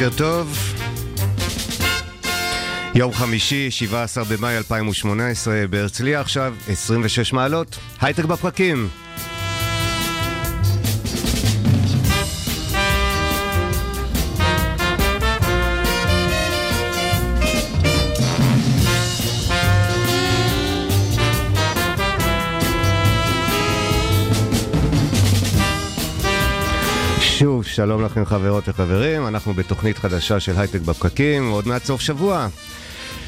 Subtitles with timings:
[0.00, 0.74] בוקר טוב.
[2.94, 7.78] יום חמישי, 17 במאי 2018, בהרצליה עכשיו 26 מעלות.
[8.00, 8.88] הייטק בפרקים.
[27.74, 32.48] שלום לכם חברות וחברים, אנחנו בתוכנית חדשה של הייטק בפקקים, עוד מעט סוף שבוע.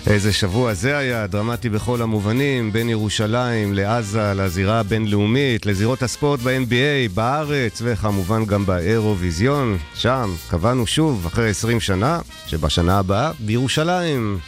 [0.07, 7.15] איזה שבוע זה היה, דרמטי בכל המובנים, בין ירושלים לעזה, לזירה הבינלאומית, לזירות הספורט ב-NBA,
[7.15, 9.79] בארץ, וכמובן גם באירוויזיון.
[9.95, 14.39] שם קבענו שוב, אחרי 20 שנה, שבשנה הבאה בירושלים.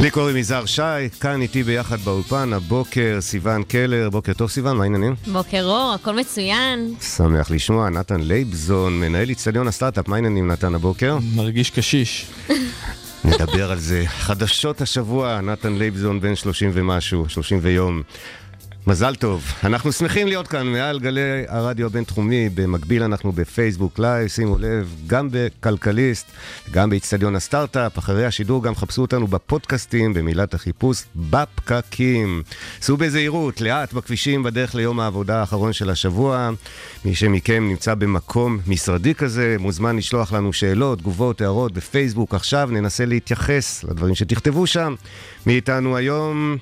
[0.00, 4.82] לי קוראים יזהר שי, כאן איתי ביחד באולפן, הבוקר סיון קלר, בוקר טוב סיון, מה
[4.82, 5.14] העניינים?
[5.32, 6.94] בוקר אור, הכל מצוין.
[7.00, 11.18] שמח לשמוע, נתן לייבזון, מנהל אצטדיון הסטארט-אפ, מה העניינים נתן הבוקר?
[11.34, 12.26] מרגיש קשיש.
[13.24, 14.04] נדבר על זה.
[14.06, 18.02] חדשות השבוע, נתן לייבזון בן 30 ומשהו, 30 ויום.
[18.86, 19.52] מזל טוב.
[19.64, 25.28] אנחנו שמחים להיות כאן מעל גלי הרדיו הבינתחומי, במקביל אנחנו בפייסבוק לייב, שימו לב, גם
[25.32, 26.30] בכלכליסט,
[26.70, 32.42] גם באיצטדיון הסטארט-אפ, אחרי השידור גם חפשו אותנו בפודקאסטים, במילת החיפוש, בפקקים.
[32.80, 36.50] סעו בזהירות, לאט בכבישים בדרך ליום העבודה האחרון של השבוע.
[37.04, 42.34] מי שמכם נמצא במקום משרדי כזה, מוזמן לשלוח לנו שאלות, תגובות, הערות בפייסבוק.
[42.34, 44.94] עכשיו ננסה להתייחס לדברים שתכתבו שם.
[45.46, 46.56] מי איתנו היום?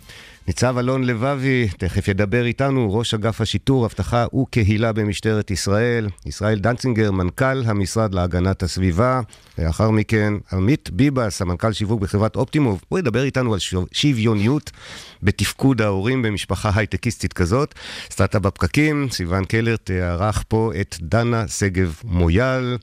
[0.48, 7.10] ניצב אלון לבבי, תכף ידבר איתנו, ראש אגף השיטור, אבטחה וקהילה במשטרת ישראל, ישראל דנצינגר,
[7.10, 9.20] מנכ"ל המשרד להגנת הסביבה,
[9.58, 13.60] לאחר מכן עמית ביבס, המנכ"ל שיווק בחברת אופטימוב, הוא ידבר איתנו על
[13.92, 14.70] שוויוניות
[15.22, 17.74] בתפקוד ההורים במשפחה הייטקיסטית כזאת.
[18.10, 22.76] סטארט-אפ בפקקים, סיון קלר תארח פה את דנה שגב מויאל.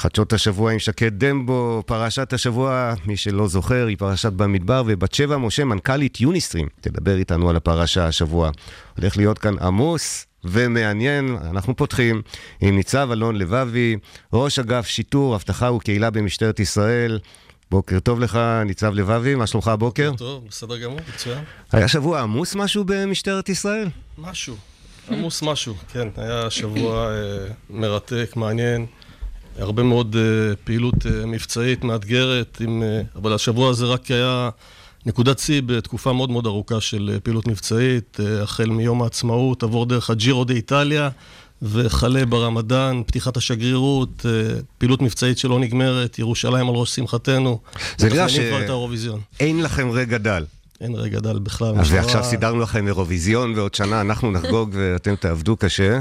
[0.00, 5.36] חדשות השבוע עם שקד דמבו, פרשת השבוע, מי שלא זוכר, היא פרשת במדבר, ובת שבע
[5.36, 8.50] משה, מנכ"לית יוניסטרים, תדבר איתנו על הפרשה השבוע.
[8.98, 12.22] הולך להיות כאן עמוס ומעניין, אנחנו פותחים
[12.60, 13.96] עם ניצב אלון לבבי,
[14.32, 17.18] ראש אגף שיטור, אבטחה וקהילה במשטרת ישראל.
[17.70, 20.12] בוקר טוב לך, ניצב לבבי, מה שלומך הבוקר?
[20.16, 21.44] טוב, בסדר גמור, מצוין.
[21.72, 23.88] היה שבוע עמוס משהו במשטרת ישראל?
[24.18, 24.56] משהו,
[25.10, 26.08] עמוס משהו, כן.
[26.16, 28.86] היה שבוע אה, מרתק, מעניין.
[29.58, 34.50] הרבה מאוד uh, פעילות uh, מבצעית מאתגרת, עם, uh, אבל השבוע הזה רק היה
[35.06, 39.86] נקודת שיא בתקופה מאוד מאוד ארוכה של uh, פעילות מבצעית, uh, החל מיום העצמאות, עבור
[39.86, 41.08] דרך הג'ירו דה איטליה,
[41.62, 47.60] וכלה ברמדאן, פתיחת השגרירות, uh, פעילות מבצעית שלא נגמרת, ירושלים על ראש שמחתנו.
[47.98, 50.44] זה נראה שאין לכם רגע דל.
[50.80, 51.78] אין רגע דל בכלל.
[51.78, 56.00] אז ועכשיו סידרנו לכם אירוויזיון, ועוד שנה אנחנו נחגוג ואתם תעבדו קשה.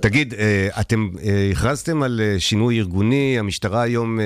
[0.00, 0.34] תגיד,
[0.80, 1.08] אתם
[1.52, 4.18] הכרזתם על שינוי ארגוני, המשטרה היום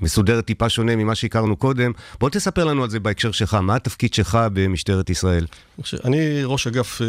[0.00, 1.92] מסודרת טיפה שונה ממה שהכרנו קודם.
[2.20, 5.46] בוא תספר לנו על זה בהקשר שלך, מה התפקיד שלך במשטרת ישראל?
[6.04, 7.00] אני ראש אגף,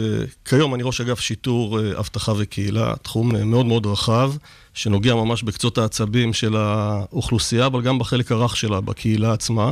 [0.46, 4.34] כיום אני ראש אגף שיטור, אבטחה וקהילה, תחום מאוד מאוד רחב,
[4.73, 9.72] שנוגע ממש בקצות העצבים של האוכלוסייה, אבל גם בחלק הרך שלה, בקהילה עצמה.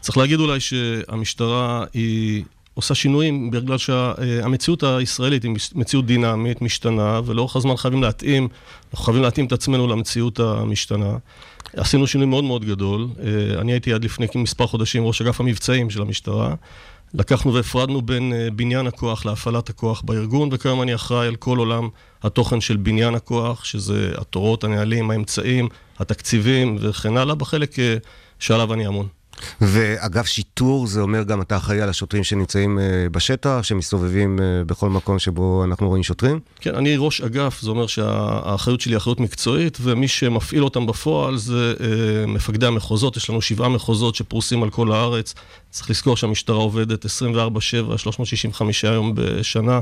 [0.00, 2.44] צריך להגיד אולי שהמשטרה היא
[2.74, 8.48] עושה שינויים בגלל שהמציאות הישראלית היא מציאות דינמית, משתנה, ולאורך הזמן חייבים להתאים,
[8.92, 11.16] אנחנו חייבים להתאים את עצמנו למציאות המשתנה.
[11.76, 13.08] עשינו שינוי מאוד מאוד גדול.
[13.58, 16.54] אני הייתי עד לפני מספר חודשים ראש אגף המבצעים של המשטרה.
[17.14, 21.88] לקחנו והפרדנו בין בניין הכוח להפעלת הכוח בארגון, וכיום אני אחראי על כל עולם
[22.22, 25.68] התוכן של בניין הכוח, שזה התורות, הנהלים, האמצעים,
[25.98, 27.76] התקציבים וכן הלאה, בחלק
[28.38, 29.06] שעליו אני אמון.
[29.60, 32.78] ואגף שיטור, זה אומר גם אתה אחראי על השוטרים שנמצאים
[33.12, 36.40] בשטח, שמסתובבים בכל מקום שבו אנחנו רואים שוטרים?
[36.60, 41.36] כן, אני ראש אגף, זה אומר שהאחריות שלי היא אחריות מקצועית, ומי שמפעיל אותם בפועל
[41.36, 41.74] זה
[42.28, 45.34] מפקדי המחוזות, יש לנו שבעה מחוזות שפרוסים על כל הארץ.
[45.70, 47.08] צריך לזכור שהמשטרה עובדת 24/7,
[47.96, 49.80] 365 יום בשנה,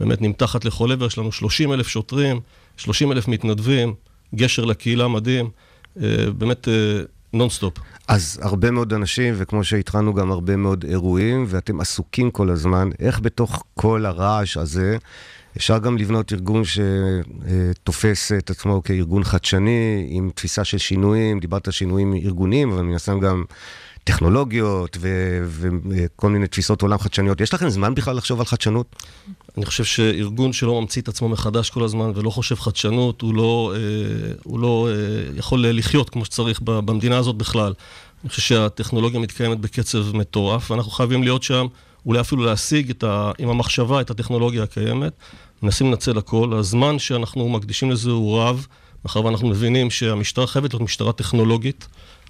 [0.00, 2.40] באמת נמתחת לכל עבר, יש לנו 30 אלף שוטרים,
[2.76, 3.94] 30 אלף מתנדבים,
[4.34, 5.50] גשר לקהילה מדהים.
[6.38, 6.68] באמת
[7.32, 7.74] נונסטופ.
[8.08, 13.20] אז הרבה מאוד אנשים, וכמו שהתחלנו גם הרבה מאוד אירועים, ואתם עסוקים כל הזמן, איך
[13.20, 14.96] בתוך כל הרעש הזה,
[15.56, 22.14] אפשר גם לבנות ארגון שתופס את עצמו כארגון חדשני, עם תפיסה של שינויים, דיברת שינויים
[22.14, 23.44] ארגוניים, אבל מן הסתם גם
[24.04, 27.40] טכנולוגיות וכל מיני תפיסות עולם חדשניות.
[27.40, 28.96] יש לכם זמן בכלל לחשוב על חדשנות?
[29.56, 33.72] אני חושב שארגון שלא ממציא את עצמו מחדש כל הזמן ולא חושב חדשנות, הוא לא,
[33.76, 37.72] אה, הוא לא אה, יכול לחיות כמו שצריך במדינה הזאת בכלל.
[38.22, 41.66] אני חושב שהטכנולוגיה מתקיימת בקצב מטורף, ואנחנו חייבים להיות שם,
[42.06, 45.12] אולי אפילו להשיג ה, עם המחשבה את הטכנולוגיה הקיימת.
[45.62, 46.52] מנסים לנצל הכל.
[46.58, 48.66] הזמן שאנחנו מקדישים לזה הוא רב,
[49.04, 51.86] מאחר ואנחנו מבינים שהמשטרה חייבת להיות משטרה טכנולוגית.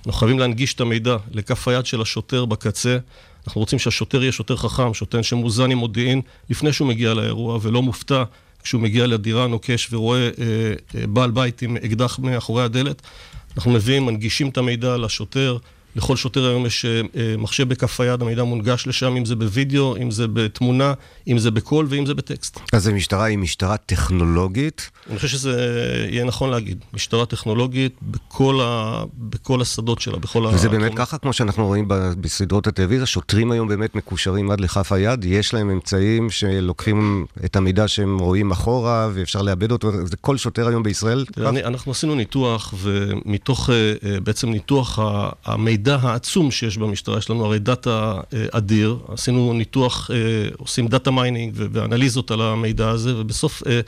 [0.06, 2.98] אנחנו חייבים להנגיש את המידע לכף היד של השוטר בקצה.
[3.46, 6.20] אנחנו רוצים שהשוטר יהיה שוטר חכם, שוטר שמוזן עם מודיעין
[6.50, 8.24] לפני שהוא מגיע לאירוע, ולא מופתע
[8.62, 10.30] כשהוא מגיע לדירה נוקש ורואה אה,
[10.94, 13.02] אה, בעל בית עם אקדח מאחורי הדלת.
[13.56, 15.56] אנחנו מביאים, מנגישים את המידע לשוטר,
[15.96, 19.96] לכל שוטר היום יש אה, אה, מחשב בכף היד, המידע מונגש לשם, אם זה בווידאו,
[19.96, 20.92] אם זה בתמונה,
[21.28, 22.60] אם זה בקול ואם זה בטקסט.
[22.72, 24.90] אז המשטרה היא משטרה טכנולוגית?
[25.10, 25.52] אני חושב שזה
[26.10, 26.84] יהיה נכון להגיד.
[26.92, 29.02] משטרה טכנולוגית בכל, ה...
[29.18, 30.48] בכל השדות שלה, בכל ה...
[30.48, 31.84] וזה באמת ככה, כמו שאנחנו רואים
[32.20, 37.88] בסדרות הטלוויזיה, שוטרים היום באמת מקושרים עד לכף היד, יש להם אמצעים שלוקחים את המידע
[37.88, 41.24] שהם רואים אחורה ואפשר לאבד אותו, זה כל שוטר היום בישראל?
[41.36, 44.98] אני, אנחנו עשינו ניתוח, ומתוך אה, בעצם ניתוח
[45.44, 50.16] המידע המידע העצום שיש במשטרה, יש לנו הרי דאטה אה, אדיר, עשינו ניתוח, אה,
[50.58, 53.80] עושים data mining ואנליזות על המידע הזה, ובסוף אה,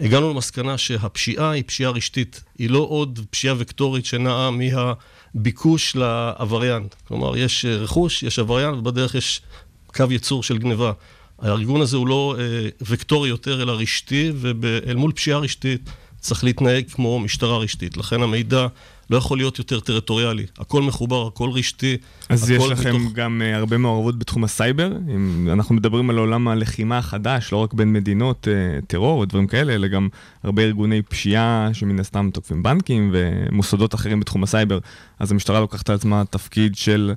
[0.00, 6.86] הגענו למסקנה שהפשיעה היא פשיעה רשתית, היא לא עוד פשיעה וקטורית שנעה מהביקוש לעבריין.
[7.08, 9.40] כלומר, יש רכוש, יש עבריין, ובדרך יש
[9.86, 10.92] קו ייצור של גניבה.
[11.38, 12.36] הארגון הזה הוא לא
[12.80, 15.90] וקטורי יותר, אלא רשתי, ואל מול פשיעה רשתית
[16.20, 17.96] צריך להתנהג כמו משטרה רשתית.
[17.96, 18.66] לכן המידע...
[19.10, 20.46] לא יכול להיות יותר טריטוריאלי.
[20.58, 21.96] הכל מחובר, הכל רשתי.
[22.28, 23.12] אז יש לכם מתוך...
[23.12, 24.92] גם uh, הרבה מעורבות בתחום הסייבר?
[25.14, 29.74] אם אנחנו מדברים על עולם הלחימה החדש, לא רק בין מדינות, uh, טרור ודברים כאלה,
[29.74, 30.08] אלא גם
[30.42, 34.78] הרבה ארגוני פשיעה שמן הסתם תוקפים בנקים ומוסדות אחרים בתחום הסייבר.
[35.18, 37.14] אז המשטרה לוקחת על עצמה תפקיד של...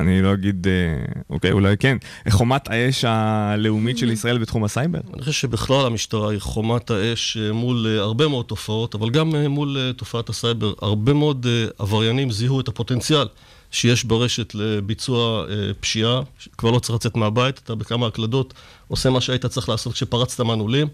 [0.00, 1.96] אני לא אגיד, אה, אוקיי, אולי כן,
[2.30, 4.98] חומת האש הלאומית של ישראל בתחום הסייבר?
[5.14, 9.36] אני חושב שבכלל המשטרה היא חומת האש אה, מול אה, הרבה מאוד תופעות, אבל גם
[9.36, 10.72] מול תופעת הסייבר.
[10.82, 11.46] הרבה מאוד
[11.78, 13.26] עבריינים זיהו את הפוטנציאל
[13.70, 15.44] שיש ברשת לביצוע
[15.80, 16.20] פשיעה,
[16.58, 18.54] כבר לא צריך לצאת מהבית, אתה בכמה הקלדות
[18.88, 20.88] עושה מה שהיית צריך לעשות כשפרצת מנעולים.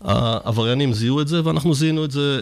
[0.00, 2.40] העבריינים זיהו את זה, ואנחנו זיהינו את זה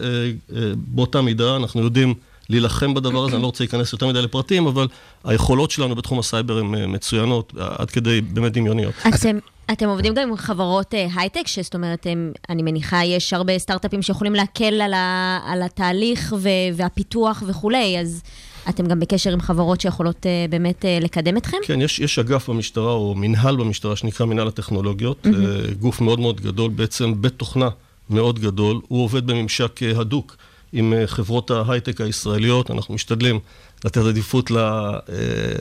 [0.75, 2.13] באותה מידה, אנחנו יודעים...
[2.49, 4.87] להילחם בדבר הזה, אני לא רוצה להיכנס יותר מדי לפרטים, אבל
[5.23, 8.93] היכולות שלנו בתחום הסייבר הן אה, מצוינות, עד כדי באמת דמיוניות.
[9.07, 9.39] אתם...
[9.71, 14.01] אתם עובדים גם עם חברות uh, הייטק, שזאת אומרת, הם, אני מניחה, יש הרבה סטארט-אפים
[14.01, 18.21] שיכולים להקל על, ה, על התהליך ו, והפיתוח וכולי, אז
[18.69, 21.57] אתם גם בקשר עם חברות שיכולות uh, באמת uh, לקדם אתכם?
[21.63, 25.73] כן, יש, יש אגף במשטרה, או מנהל במשטרה, שנקרא מנהל הטכנולוגיות, mm-hmm.
[25.79, 27.69] גוף מאוד מאוד גדול, בעצם בתוכנה
[28.09, 30.35] מאוד גדול, הוא עובד בממשק הדוק.
[30.73, 33.39] עם אה, חברות ההייטק הישראליות, אנחנו משתדלים
[33.85, 34.91] לתת עדיפות אה,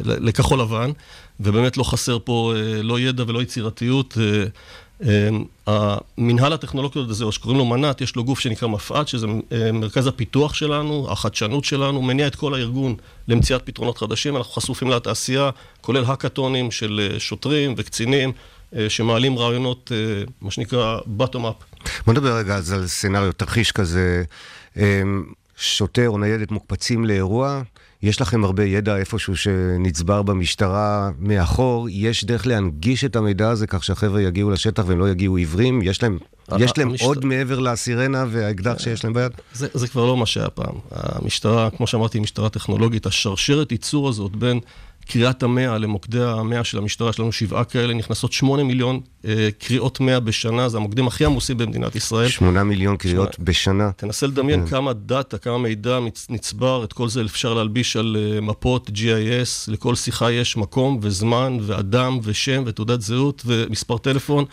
[0.05, 0.91] לכחול לבן,
[1.41, 4.19] ובאמת לא חסר פה אה, לא ידע ולא יצירתיות.
[5.67, 9.27] המנהל הטכנולוגיות הזה, או שקוראים לו מנ"ט, יש לו גוף שנקרא מפא"ת, שזה
[9.73, 12.95] מרכז הפיתוח שלנו, החדשנות שלנו, מניע את כל הארגון
[13.29, 14.37] למציאת פתרונות חדשים.
[14.37, 18.33] אנחנו חשופים לתעשייה, כולל האקתונים של שוטרים וקצינים,
[18.89, 19.93] שמעלים רעיונות,
[20.41, 21.89] מה שנקרא bottom up.
[22.07, 24.25] בוא נדבר רגע על סצנריו, תרחיש כזה.
[24.77, 25.25] אמ,
[25.57, 27.63] שוטר או ניידת מוקפצים לאירוע,
[28.03, 33.85] יש לכם הרבה ידע איפשהו שנצבר במשטרה מאחור, יש דרך להנגיש את המידע הזה כך
[33.85, 35.83] שהחבר'ה יגיעו לשטח והם לא יגיעו עיוורים?
[35.83, 36.19] יש להם,
[36.59, 37.07] יש להם המשטר...
[37.07, 39.33] עוד מעבר לסירנה והאקדח שיש להם ביד?
[39.53, 40.75] זה, זה כבר לא מה שהיה פעם.
[40.91, 43.07] המשטרה, כמו שאמרתי, היא משטרה טכנולוגית.
[43.07, 44.61] השרשרת ייצור הזאת בין
[45.09, 50.01] קריאת המאה למוקדי המאה של המשטרה, יש לנו שבעה כאלה, נכנסות שמונה מיליון אה, קריאות
[50.01, 52.29] מאה בשנה, זה המוקדים הכי עמוסים במדינת ישראל.
[52.29, 53.47] שמונה מיליון קריאות שמונה.
[53.51, 53.93] בשנה.
[53.93, 54.67] תנסה לדמיין כן.
[54.71, 59.95] כמה דאטה, כמה מידע נצבר, את כל זה אפשר להלביש על אה, מפות GIS, לכל
[59.95, 64.45] שיחה יש מקום וזמן ואדם ושם ותעודת זהות ומספר טלפון,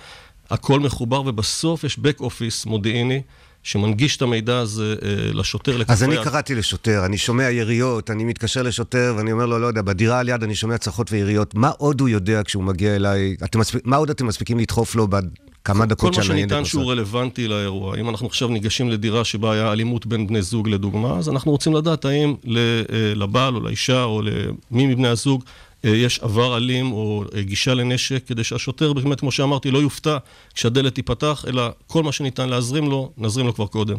[0.50, 3.22] הכל מחובר ובסוף יש back office מודיעיני.
[3.64, 5.78] שמנגיש את המידע הזה אה, לשוטר.
[5.88, 9.82] אז אני קראתי לשוטר, אני שומע יריות, אני מתקשר לשוטר ואני אומר לו, לא יודע,
[9.82, 11.56] בדירה על יד אני שומע צרחות ויריות.
[11.56, 13.36] מה עוד הוא יודע כשהוא מגיע אליי?
[13.56, 16.28] מספיק, מה עוד אתם מספיקים לדחוף לו בכמה דקות שהניידת עושה?
[16.28, 17.98] כל מה שניתן שהוא רלוונטי לאירוע.
[17.98, 21.74] אם אנחנו עכשיו ניגשים לדירה שבה היה אלימות בין בני זוג לדוגמה, אז אנחנו רוצים
[21.74, 25.44] לדעת האם אה, לבעל או לאישה או למי מבני הזוג
[25.84, 30.18] יש עבר אלים או אה, גישה לנשק, כדי שהשוטר, באמת, כמו שאמרתי, לא יופתע
[30.54, 33.98] כשהדלת תיפתח, אלא כל מה שניתן להזרים לו, נזרים לו כבר קודם.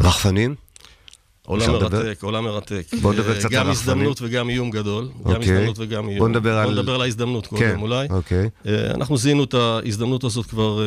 [0.00, 0.54] רחפנים?
[1.50, 1.72] עולם?
[1.72, 2.86] מרתק, עולם מרתק.
[3.02, 3.70] בוא נדבר קצת על גם הרחפנים.
[3.70, 5.08] הזדמנות וגם איום גדול.
[5.24, 5.52] גם אוקיי.
[5.54, 6.18] הזדמנות וגם איום.
[6.18, 8.06] בוא נדבר על- בוא נדבר על ההזדמנות כן, קודם אולי.
[8.10, 8.48] אוקיי.
[8.66, 10.86] אה, אנחנו זיהינו את ההזדמנות הזאת כבר אה,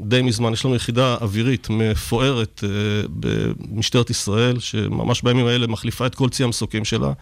[0.00, 0.52] די מזמן.
[0.52, 2.68] יש לנו יחידה אווירית מפוארת אה,
[3.08, 7.12] במשטרת ישראל, שממש בימים האלה מחליפה את כל צי המסוקים שלה.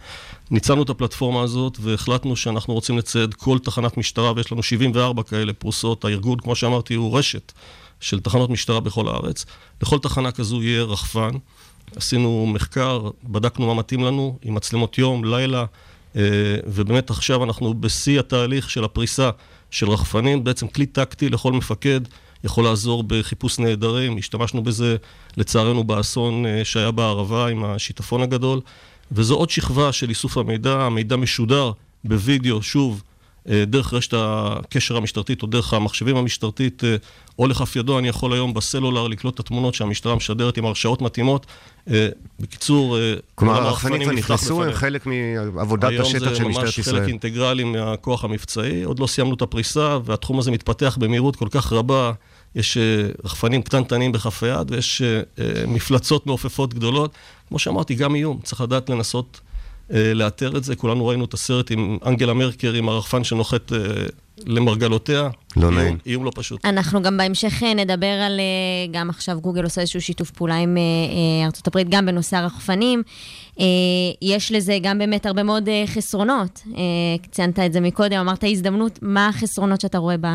[0.51, 5.53] ניצלנו את הפלטפורמה הזאת והחלטנו שאנחנו רוצים לצייד כל תחנת משטרה, ויש לנו 74 כאלה
[5.53, 6.05] פרוסות.
[6.05, 7.51] הארגון, כמו שאמרתי, הוא רשת
[7.99, 9.45] של תחנות משטרה בכל הארץ.
[9.81, 11.29] לכל תחנה כזו יהיה רחפן.
[11.95, 15.65] עשינו מחקר, בדקנו מה מתאים לנו, עם מצלמות יום, לילה,
[16.15, 16.21] אה,
[16.67, 19.29] ובאמת עכשיו אנחנו בשיא התהליך של הפריסה
[19.71, 22.01] של רחפנים, בעצם כלי טקטי לכל מפקד,
[22.43, 24.95] יכול לעזור בחיפוש נעדרים, השתמשנו בזה
[25.37, 28.61] לצערנו באסון אה, שהיה בערבה עם השיטפון הגדול,
[29.11, 31.71] וזו עוד שכבה של איסוף המידע, המידע משודר
[32.03, 33.03] בווידאו, שוב,
[33.47, 36.95] דרך רשת הקשר המשטרתית או דרך המחשבים המשטרתית, אה,
[37.39, 41.45] או לכף ידו, אני יכול היום בסלולר לקלוט את התמונות שהמשטרה משדרת עם הרשאות מתאימות.
[41.89, 42.07] אה,
[42.39, 44.73] בקיצור, אה, כלומר, הרחפנים כבר נכנסו, הם.
[44.73, 45.05] חלק
[45.53, 46.99] מעבודת השטח של היום משטרת זה ממש ישראל.
[46.99, 48.83] חלק אינטגרלי מהכוח המבצעי.
[48.83, 52.11] עוד לא סיימנו את הפריסה, והתחום הזה מתפתח במהירות כל כך רבה.
[52.55, 57.13] יש אה, רחפנים קטנטנים בכף היד, ויש אה, אה, מפלצות מעופפות גדולות.
[57.47, 59.50] כמו שאמרתי, גם איום, צריך לדעת לנסות אה,
[60.15, 60.75] לאתר את זה.
[60.75, 63.77] כולנו ראינו את הסרט עם אנגלה מרקר, עם הרחפן שנוחת אה,
[64.45, 65.29] למרגלותיה.
[65.57, 65.97] לא נעים.
[66.05, 66.65] איום לא פשוט.
[66.65, 70.77] אנחנו גם בהמשך אה, נדבר על, אה, גם עכשיו גוגל עושה איזשהו שיתוף פעולה עם
[70.77, 73.03] אה, אה, ארצות הברית, גם בנושא הרחפנים.
[73.59, 73.65] אה,
[74.21, 76.61] יש לזה גם באמת הרבה מאוד אה, חסרונות.
[76.77, 76.81] אה,
[77.31, 80.27] ציינת את זה מקודם, אמרת הזדמנות, מה החסרונות שאתה רואה ב...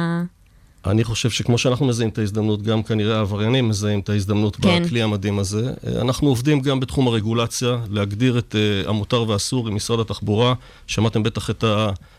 [0.86, 4.82] אני חושב שכמו שאנחנו מזהים את ההזדמנות, גם כנראה העבריינים מזהים את ההזדמנות כן.
[4.82, 5.72] בכלי המדהים הזה.
[5.86, 10.54] אה, אנחנו עובדים גם בתחום הרגולציה, להגדיר את אה, המותר והאסור עם משרד התחבורה.
[10.86, 11.64] שמעתם בטח את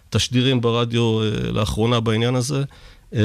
[0.09, 2.63] התשדירים ברדיו אה, לאחרונה בעניין הזה.
[3.13, 3.21] אה,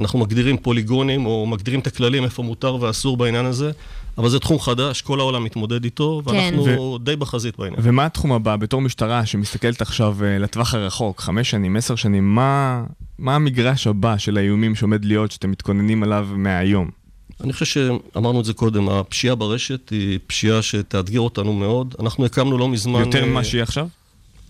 [0.00, 3.70] אנחנו מגדירים פוליגונים, או מגדירים את הכללים איפה מותר ואסור בעניין הזה,
[4.18, 6.30] אבל זה תחום חדש, כל העולם מתמודד איתו, כן.
[6.30, 7.80] ואנחנו די בחזית בעניין.
[7.82, 12.84] ומה התחום הבא, בתור משטרה שמסתכלת עכשיו אה, לטווח הרחוק, חמש שנים, עשר שנים, מה,
[13.18, 16.90] מה המגרש הבא של האיומים שעומד להיות, שאתם מתכוננים עליו מהיום?
[17.44, 21.94] אני חושב שאמרנו את זה קודם, הפשיעה ברשת היא פשיעה שתאתגר אותנו מאוד.
[22.00, 23.00] אנחנו הקמנו לא מזמן...
[23.00, 23.88] יותר אה, ממה שיהיה עכשיו?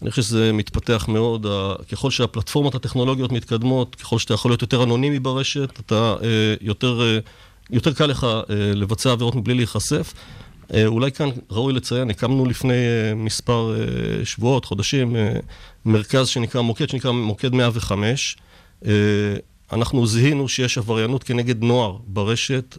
[0.03, 1.47] אני חושב שזה מתפתח מאוד.
[1.93, 7.19] ככל שהפלטפורמות הטכנולוגיות מתקדמות, ככל שאתה יכול להיות יותר אנונימי ברשת, אתה אה, יותר, אה,
[7.73, 8.41] יותר קל לך אה,
[8.75, 10.15] לבצע עבירות מבלי להיחשף.
[10.75, 13.75] אה, אולי כאן ראוי לציין, הקמנו לפני אה, מספר
[14.25, 15.17] שבועות, חודשים,
[15.85, 18.37] מרכז שנקרא, מוקד שנקרא מוקד 105.
[18.87, 18.91] אה,
[19.73, 22.79] אנחנו זיהינו שיש עבריינות כנגד נוער ברשת,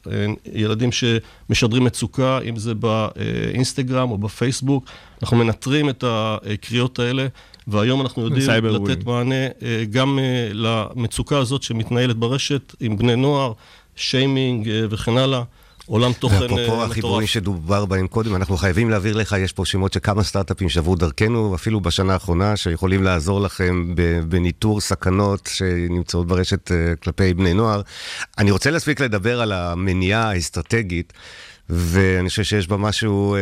[0.54, 4.86] ילדים שמשדרים מצוקה, אם זה באינסטגרם או בפייסבוק.
[5.22, 7.28] אנחנו מנטרים את הקריאות האלה,
[7.68, 9.06] והיום אנחנו יודעים לתת.
[9.06, 9.46] מענה
[9.90, 10.20] גם
[10.54, 13.54] למצוקה הזאת שמתנהלת ברשת עם בני נוער,
[13.96, 15.44] שיימינג אה, וכן הלאה.
[15.86, 16.92] עולם תוכן אה, ואפרופו מטורף.
[16.92, 20.96] החיבורים שדובר בהם קודם, אנחנו חייבים להעביר לך, יש פה שמות של כמה סטארט-אפים שעברו
[20.96, 23.96] דרכנו, אפילו בשנה האחרונה, שיכולים לעזור לכם
[24.30, 27.82] בניטור סכנות שנמצאות ברשת אה, כלפי בני נוער.
[28.38, 31.14] אני רוצה להספיק לדבר על המניעה האסטרטגית.
[31.74, 33.36] ואני חושב שיש בה משהו,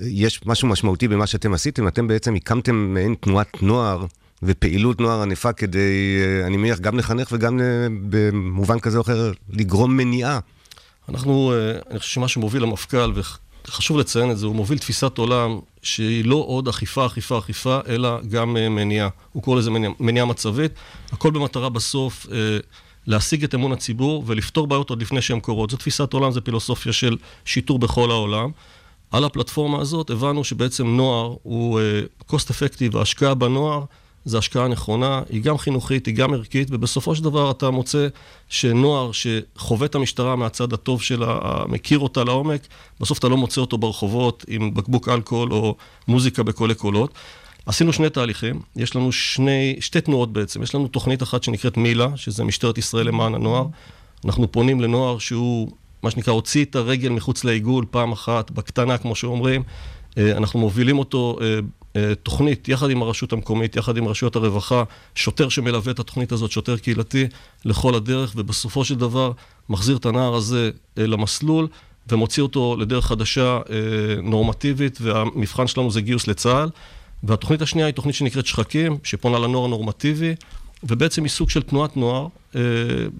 [0.00, 1.88] יש משהו משמעותי במה שאתם עשיתם.
[1.88, 4.04] אתם בעצם הקמתם מעין תנועת נוער
[4.42, 7.64] ופעילות נוער ענפה כדי, אה, אני מניח, גם לחנך וגם אה,
[8.10, 10.38] במובן כזה או אחר לגרום מניעה.
[11.08, 13.12] אנחנו, אה, אני חושב שמה שמוביל המפכ"ל,
[13.68, 18.20] וחשוב לציין את זה, הוא מוביל תפיסת עולם שהיא לא עוד אכיפה, אכיפה, אכיפה, אלא
[18.30, 19.08] גם מניעה.
[19.32, 20.72] הוא קורא לזה מניעה, מניעה מצבית.
[21.12, 22.26] הכל במטרה בסוף
[23.06, 25.70] להשיג את אמון הציבור ולפתור בעיות עוד לפני שהן קורות.
[25.70, 28.50] זו תפיסת עולם, זו פילוסופיה של שיטור בכל העולם.
[29.10, 31.80] על הפלטפורמה הזאת הבנו שבעצם נוער הוא
[32.28, 33.84] cost effective, ההשקעה בנוער
[34.24, 38.08] זו השקעה נכונה, היא גם חינוכית, היא גם ערכית, ובסופו של דבר אתה מוצא
[38.48, 41.38] שנוער שחווה את המשטרה מהצד הטוב שלה,
[41.68, 42.66] מכיר אותה לעומק,
[43.00, 45.74] בסוף אתה לא מוצא אותו ברחובות עם בקבוק אלכוהול או
[46.08, 47.10] מוזיקה בקולי קולות.
[47.66, 52.08] עשינו שני תהליכים, יש לנו שני, שתי תנועות בעצם, יש לנו תוכנית אחת שנקראת מילה,
[52.16, 53.66] שזה משטרת ישראל למען הנוער.
[54.24, 55.70] אנחנו פונים לנוער שהוא,
[56.02, 59.62] מה שנקרא, הוציא את הרגל מחוץ לעיגול פעם אחת, בקטנה, כמו שאומרים.
[60.18, 61.58] אה, אנחנו מובילים אותו אה,
[62.22, 64.82] תוכנית יחד עם הרשות המקומית, יחד עם רשויות הרווחה,
[65.14, 67.26] שוטר שמלווה את התוכנית הזאת, שוטר קהילתי,
[67.64, 69.32] לכל הדרך, ובסופו של דבר
[69.68, 71.68] מחזיר את הנער הזה אה, למסלול
[72.08, 76.70] ומוציא אותו לדרך חדשה אה, נורמטיבית, והמבחן שלנו זה גיוס לצה"ל.
[77.22, 80.34] והתוכנית השנייה היא תוכנית שנקראת שחקים, שפונה לנוער הנורמטיבי,
[80.82, 82.60] ובעצם היא סוג של תנועת נוער, אה,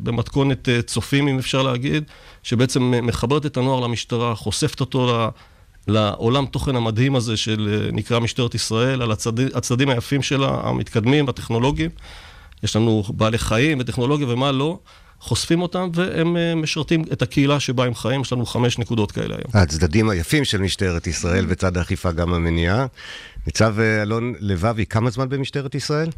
[0.02, 2.04] במתכונת אה, צופים, אם אפשר להגיד,
[2.42, 5.28] שבעצם אה, מחברת את הנוער למשטרה, חושפת אותו ל...
[5.88, 9.40] לעולם תוכן המדהים הזה של אה, נקרא משטרת ישראל, על הצד...
[9.40, 11.90] הצדדים היפים שלה, המתקדמים, הטכנולוגיים.
[12.62, 14.78] יש לנו בעלי חיים וטכנולוגיה ומה לא,
[15.20, 19.34] חושפים אותם, והם אה, משרתים את הקהילה שבה הם חיים, יש לנו חמש נקודות כאלה
[19.34, 19.62] היום.
[19.62, 22.86] הצדדים היפים של משטרת ישראל בצד האכיפה גם המניעה.
[23.46, 26.10] ניצב אה, אלון לבבי, כמה זמן במשטרת ישראל?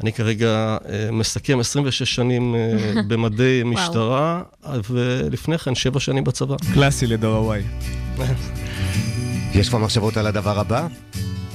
[0.00, 0.76] אני כרגע
[1.12, 2.54] מסכם 26 שנים
[3.08, 4.42] במדי משטרה,
[4.90, 6.56] ולפני כן שבע שנים בצבא.
[6.74, 8.22] קלאסי לדור ה-Y.
[9.54, 10.86] יש כבר מחשבות על הדבר הבא?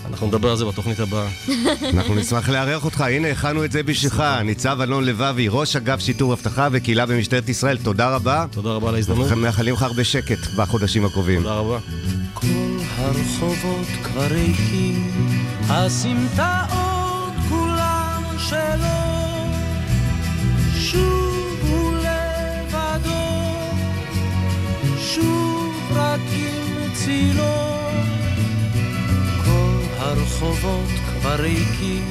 [0.09, 1.27] אנחנו נדבר על זה בתוכנית הבאה.
[1.93, 4.23] אנחנו נשמח לארח אותך, הנה הכנו את זה בשבילך.
[4.45, 8.45] ניצב אלון לבבי, ראש אגף שיטור אבטחה וקהילה במשטרת ישראל, תודה רבה.
[8.51, 9.27] תודה רבה על ההזדמנות.
[9.27, 11.41] אנחנו מאחלים לך הרבה שקט בחודשים הקרובים.
[11.43, 11.79] תודה רבה.
[12.33, 12.47] כל
[12.97, 15.11] הרחובות כבר ריקים,
[15.69, 19.03] הסמטאות כולן שלו,
[20.79, 23.09] שוב הוא לבדו,
[24.99, 26.19] שוב רק
[26.93, 27.53] צילו.
[29.45, 32.05] כל הרחובות כבר ריקים,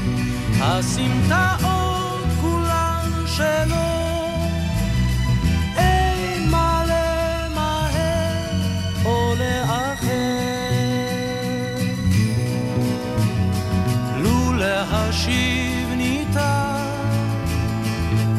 [0.61, 3.93] הסמטאות כולן שלו.
[5.77, 8.51] אין מה למהר
[9.05, 10.13] או לאחר.
[14.17, 16.87] לו להשיב ניתן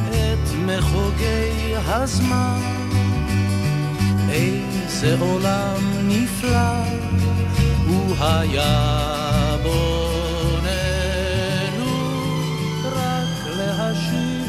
[0.09, 2.73] את מחוגי הזמן,
[4.93, 6.83] איזה עולם נפלא
[7.88, 10.73] הוא היה בוננו,
[12.83, 14.47] רק להשיב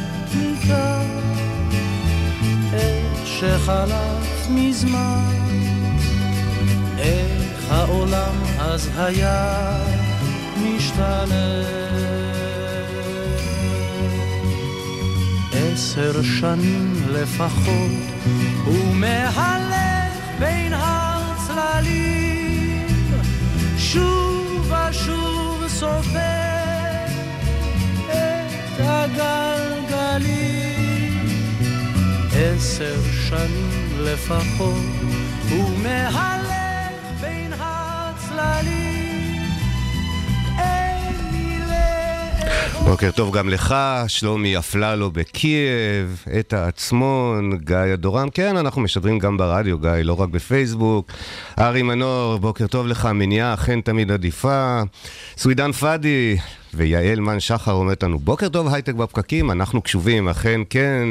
[2.70, 5.34] את שחלף מזמן,
[6.98, 9.78] איך העולם אז היה
[10.62, 11.62] משתנה.
[15.52, 17.90] עשר שנים לפחות,
[18.64, 19.73] הוא מהלך
[20.38, 22.26] בין הצללים,
[23.78, 27.04] שוב ושוב סופר
[28.06, 30.34] את הגלגלים.
[32.32, 32.96] עשר
[33.28, 34.84] שנים לפחות,
[35.50, 38.93] הוא מהלך בין הצללים.
[42.84, 43.74] בוקר טוב גם לך,
[44.08, 48.30] שלומי אפללו בקייב, איתה עצמון, גיא אדורם.
[48.30, 51.12] כן, אנחנו משדרים גם ברדיו, גיא, לא רק בפייסבוק.
[51.58, 54.82] ארי מנור, בוקר טוב לך, מניעה אכן תמיד עדיפה.
[55.36, 56.36] סווידן פאדי
[56.74, 61.08] ויעל מן שחר אומרת לנו, בוקר טוב הייטק בפקקים, אנחנו קשובים, אכן כן.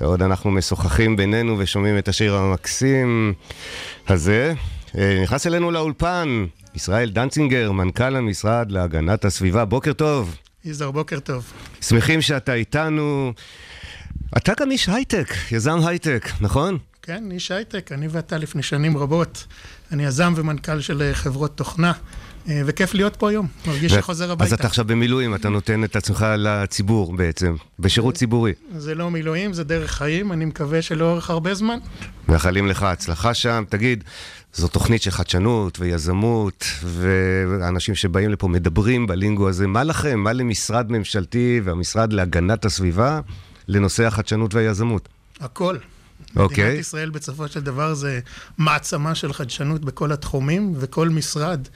[0.00, 3.34] עוד אנחנו משוחחים בינינו ושומעים את השיר המקסים
[4.08, 4.54] הזה.
[4.98, 9.64] אה, נכנס אלינו לאולפן, ישראל דנצינגר, מנכ"ל המשרד להגנת הסביבה.
[9.64, 10.36] בוקר טוב.
[10.64, 11.52] יזהר, בוקר טוב.
[11.80, 13.32] שמחים שאתה איתנו.
[14.36, 16.78] אתה גם איש הייטק, יזם הייטק, נכון?
[17.02, 19.46] כן, איש הייטק, אני ואתה לפני שנים רבות.
[19.92, 21.92] אני יזם ומנכ"ל של אה, חברות תוכנה,
[22.48, 23.46] אה, וכיף להיות פה היום.
[23.66, 24.44] מרגיש ו- שחוזר הביתה.
[24.44, 28.52] אז אתה עכשיו במילואים, אתה נותן את עצמך לציבור בעצם, בשירות ציבורי.
[28.76, 31.78] זה לא מילואים, זה דרך חיים, אני מקווה שלאורך הרבה זמן.
[32.28, 33.64] מאחלים לך הצלחה שם.
[33.68, 34.04] תגיד,
[34.54, 39.66] זו תוכנית של חדשנות ויזמות, ואנשים שבאים לפה מדברים בלינגו הזה.
[39.66, 43.20] מה לכם, מה למשרד ממשלתי והמשרד להגנת הסביבה
[43.68, 45.08] לנושא החדשנות והיזמות?
[45.40, 45.76] הכל.
[46.36, 46.64] אוקיי.
[46.64, 48.20] מדינת ישראל בסופו של דבר זה
[48.58, 51.68] מעצמה של חדשנות בכל התחומים, וכל משרד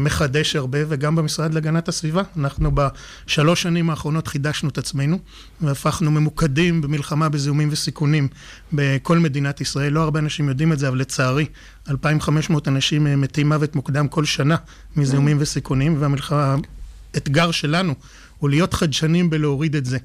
[0.00, 2.22] מחדש הרבה, וגם במשרד להגנת הסביבה.
[2.36, 5.18] אנחנו בשלוש שנים האחרונות חידשנו את עצמנו,
[5.60, 8.28] והפכנו ממוקדים במלחמה בזיהומים וסיכונים
[8.72, 9.92] בכל מדינת ישראל.
[9.92, 11.46] לא הרבה אנשים יודעים את זה, אבל לצערי,
[11.90, 14.56] 2,500 אנשים אה, מתים מוות מוקדם כל שנה
[14.96, 17.94] מזיהומים וסיכונים, והאתגר שלנו
[18.38, 19.98] הוא להיות חדשנים בלהוריד את זה.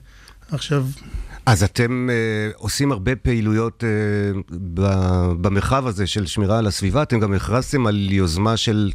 [0.52, 0.86] עכשיו,
[1.46, 4.40] אז אתם אה, עושים הרבה פעילויות אה,
[4.74, 8.92] ב- במרחב הזה של שמירה על הסביבה, אתם גם הכרזתם על יוזמה של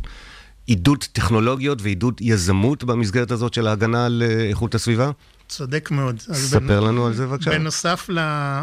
[0.67, 5.11] עידוד טכנולוגיות ועידוד יזמות במסגרת הזאת של ההגנה על אה, איכות הסביבה?
[5.49, 6.21] צודק מאוד.
[6.33, 7.51] ספר לנו על זה בבקשה.
[7.51, 8.19] בנוסף, ל...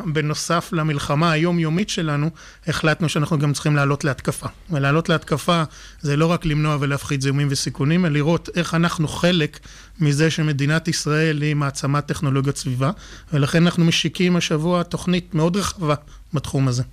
[0.05, 2.29] בנוסף למלחמה היומיומית שלנו,
[2.67, 4.47] החלטנו שאנחנו גם צריכים לעלות להתקפה.
[4.69, 5.63] ולעלות להתקפה
[6.01, 9.59] זה לא רק למנוע ולהפחית זיהומים וסיכונים, אלא לראות איך אנחנו חלק
[9.99, 12.91] מזה שמדינת ישראל היא מעצמת טכנולוגיות סביבה,
[13.33, 15.95] ולכן אנחנו משיקים השבוע תוכנית מאוד רחבה
[16.33, 16.83] בתחום הזה.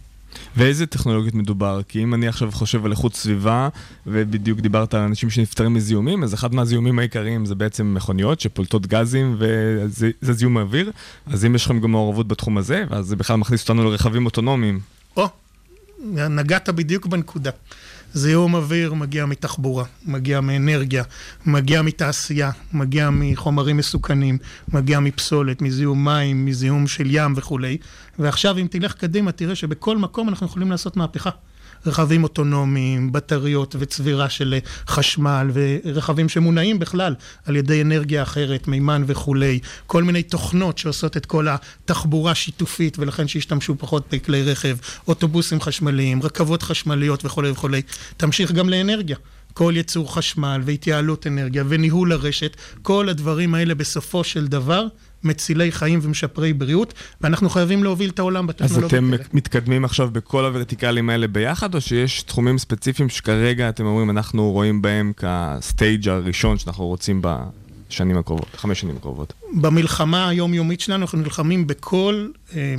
[0.56, 1.80] ואיזה טכנולוגיות מדובר?
[1.88, 3.68] כי אם אני עכשיו חושב על איכות סביבה,
[4.06, 9.36] ובדיוק דיברת על אנשים שנפטרים מזיהומים, אז אחד מהזיהומים העיקריים זה בעצם מכוניות שפולטות גזים
[9.38, 10.92] וזה זה זיהום אוויר,
[11.26, 14.80] אז אם יש לכם גם מעורבות בתחום הזה, ואז זה בכלל מכניס אותנו לרכבים אוטונומיים.
[15.16, 15.28] או,
[16.30, 17.50] נגעת בדיוק בנקודה.
[18.12, 21.04] זיהום אוויר מגיע מתחבורה, מגיע מאנרגיה,
[21.46, 27.78] מגיע מתעשייה, מגיע מחומרים מסוכנים, מגיע מפסולת, מזיהום מים, מזיהום של ים וכולי.
[28.18, 31.30] ועכשיו, אם תלך קדימה, תראה שבכל מקום אנחנו יכולים לעשות מהפכה.
[31.86, 37.14] רכבים אוטונומיים, בטריות וצבירה של אה, חשמל, ורכבים שמונעים בכלל
[37.46, 43.28] על ידי אנרגיה אחרת, מימן וכולי, כל מיני תוכנות שעושות את כל התחבורה השיתופית, ולכן
[43.28, 44.76] שישתמשו פחות בכלי רכב,
[45.08, 47.82] אוטובוסים חשמליים, רכבות חשמליות וכולי וכולי.
[48.16, 49.16] תמשיך גם לאנרגיה.
[49.52, 54.86] כל ייצור חשמל והתייעלות אנרגיה וניהול הרשת, כל הדברים האלה בסופו של דבר
[55.24, 59.24] מצילי חיים ומשפרי בריאות, ואנחנו חייבים להוביל את העולם אז בטכנולוגיות אתם האלה.
[59.32, 64.82] מתקדמים עכשיו בכל הוורטיקלים האלה ביחד, או שיש תחומים ספציפיים שכרגע אתם אומרים, אנחנו רואים
[64.82, 69.32] בהם כסטייג' הראשון שאנחנו רוצים בשנים הקרובות, חמש שנים הקרובות?
[69.52, 72.74] במלחמה היומיומית שלנו אנחנו נלחמים בכל אה,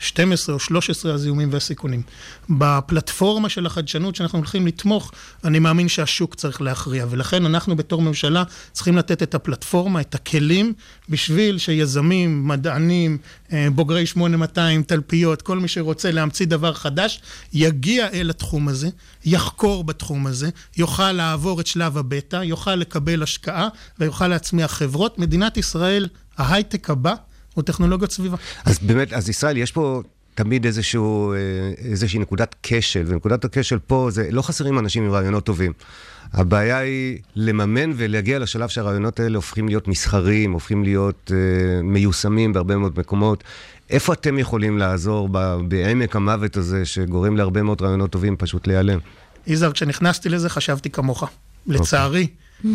[0.00, 2.02] 12 או 13 הזיהומים והסיכונים.
[2.50, 5.12] בפלטפורמה של החדשנות שאנחנו הולכים לתמוך,
[5.44, 10.72] אני מאמין שהשוק צריך להכריע, ולכן אנחנו בתור ממשלה צריכים לתת את הפלטפורמה, את הכלים,
[11.08, 13.18] בשביל שיזמים, מדענים,
[13.52, 17.20] אה, בוגרי 8200, תלפיות, כל מי שרוצה להמציא דבר חדש,
[17.52, 18.88] יגיע אל התחום הזה,
[19.24, 25.18] יחקור בתחום הזה, יוכל לעבור את שלב הבטא, יוכל לקבל השקעה ויוכל להצמיח חברות.
[25.18, 27.14] מדינת ישראל, ההייטק הבא,
[27.54, 28.36] הוא טכנולוגיות סביבה.
[28.64, 30.02] אז באמת, אז ישראל, יש פה
[30.34, 31.38] תמיד איזשהו, אה,
[31.90, 35.72] איזושהי נקודת כשל, ונקודת הכשל פה זה, לא חסרים אנשים עם רעיונות טובים.
[36.32, 42.76] הבעיה היא לממן ולהגיע לשלב שהרעיונות האלה הופכים להיות מסחריים, הופכים להיות אה, מיושמים בהרבה
[42.76, 43.44] מאוד מקומות.
[43.90, 45.28] איפה אתם יכולים לעזור
[45.68, 48.98] בעמק המוות הזה, שגורם להרבה מאוד רעיונות טובים פשוט להיעלם?
[49.46, 51.24] יזהר, כשנכנסתי לזה חשבתי כמוך.
[51.66, 52.26] לצערי,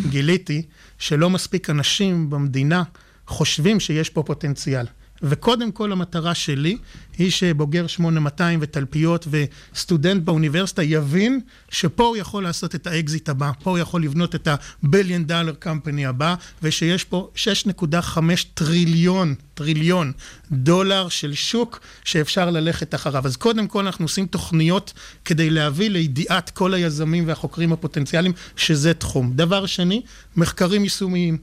[0.10, 0.62] גיליתי
[0.98, 2.84] שלא מספיק אנשים במדינה
[3.30, 4.86] חושבים שיש פה פוטנציאל.
[5.24, 6.78] וקודם כל המטרה שלי
[7.18, 9.28] היא שבוגר 8200 ותלפיות
[9.74, 11.40] וסטודנט באוניברסיטה יבין
[11.70, 14.48] שפה הוא יכול לעשות את האקזיט הבא, פה הוא יכול לבנות את
[14.84, 18.20] ה billion dollar company הבא, ושיש פה 6.5
[18.54, 20.12] טריליון, טריליון
[20.52, 23.26] דולר של שוק שאפשר ללכת אחריו.
[23.26, 24.94] אז קודם כל אנחנו עושים תוכניות
[25.26, 29.32] כדי להביא לידיעת כל היזמים והחוקרים הפוטנציאליים שזה תחום.
[29.36, 30.02] דבר שני,
[30.36, 31.38] מחקרים יישומיים.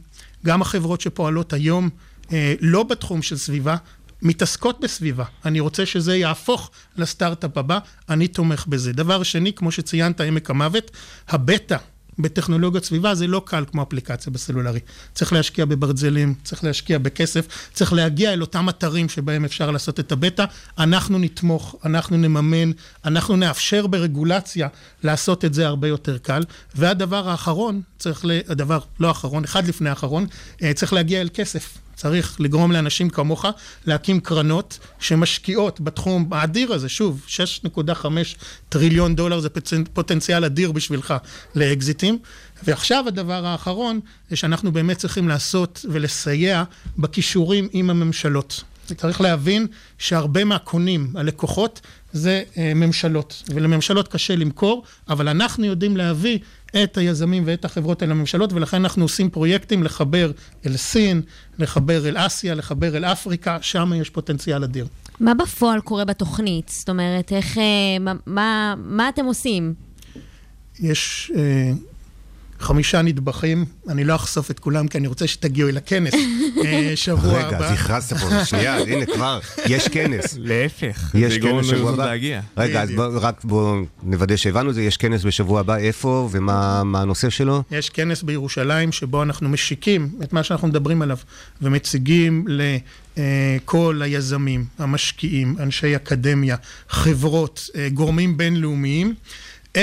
[0.46, 1.88] גם החברות שפועלות היום
[2.32, 3.76] אה, לא בתחום של סביבה,
[4.22, 5.24] מתעסקות בסביבה.
[5.44, 8.92] אני רוצה שזה יהפוך לסטארט-אפ הבא, אני תומך בזה.
[8.92, 10.90] דבר שני, כמו שציינת, עמק המוות,
[11.28, 11.76] הבטא
[12.18, 14.80] בטכנולוגיות סביבה זה לא קל כמו אפליקציה בסלולרי.
[15.14, 20.12] צריך להשקיע בברזלים, צריך להשקיע בכסף, צריך להגיע אל אותם אתרים שבהם אפשר לעשות את
[20.12, 20.44] הבטא.
[20.78, 22.70] אנחנו נתמוך, אנחנו נממן,
[23.04, 24.68] אנחנו נאפשר ברגולציה
[25.02, 26.42] לעשות את זה הרבה יותר קל.
[26.74, 28.24] והדבר האחרון, צריך.
[28.48, 30.26] הדבר לא האחרון, אחד לפני האחרון,
[30.62, 31.78] אה, צריך להגיע אל כסף.
[31.96, 33.44] צריך לגרום לאנשים כמוך
[33.86, 38.06] להקים קרנות שמשקיעות בתחום האדיר הזה, שוב, 6.5
[38.68, 39.48] טריליון דולר זה
[39.92, 41.14] פוטנציאל אדיר בשבילך
[41.54, 42.18] לאקזיטים.
[42.64, 46.64] ועכשיו הדבר האחרון, זה שאנחנו באמת צריכים לעשות ולסייע
[46.98, 48.62] בכישורים עם הממשלות.
[48.96, 49.66] צריך להבין
[49.98, 51.80] שהרבה מהקונים, הלקוחות,
[52.16, 56.38] זה אה, ממשלות, ולממשלות קשה למכור, אבל אנחנו יודעים להביא
[56.82, 60.30] את היזמים ואת החברות אל הממשלות, ולכן אנחנו עושים פרויקטים לחבר
[60.66, 61.22] אל סין,
[61.58, 64.86] לחבר אל אסיה, לחבר אל אפריקה, שם יש פוטנציאל אדיר.
[65.20, 66.68] מה בפועל קורה בתוכנית?
[66.68, 67.58] זאת אומרת, איך...
[67.58, 67.62] אה,
[68.00, 69.74] מה, מה, מה אתם עושים?
[70.80, 71.72] יש אה,
[72.60, 76.14] חמישה נדבכים, אני לא אחשוף את כולם כי אני רוצה שתגיעו אל הכנס
[76.64, 77.66] אה, שבוע רגע, הבא.
[77.66, 80.34] אז הכרזת פה, שנייה, הנה כבר, יש כנס.
[80.40, 82.06] להפך, יש כנס שבוע הבא.
[82.06, 82.40] להגיע.
[82.56, 82.90] רגע, אז.
[82.90, 87.30] בוא- רק בואו נוודא שהבנו את זה, יש כנס בשבוע הבא, איפה ומה מה הנושא
[87.30, 87.62] שלו?
[87.70, 91.16] יש כנס בירושלים שבו אנחנו משיקים את מה שאנחנו מדברים עליו
[91.62, 92.44] ומציגים
[93.16, 96.56] לכל היזמים, המשקיעים, אנשי אקדמיה,
[96.88, 99.14] חברות, אה, גורמים בינלאומיים.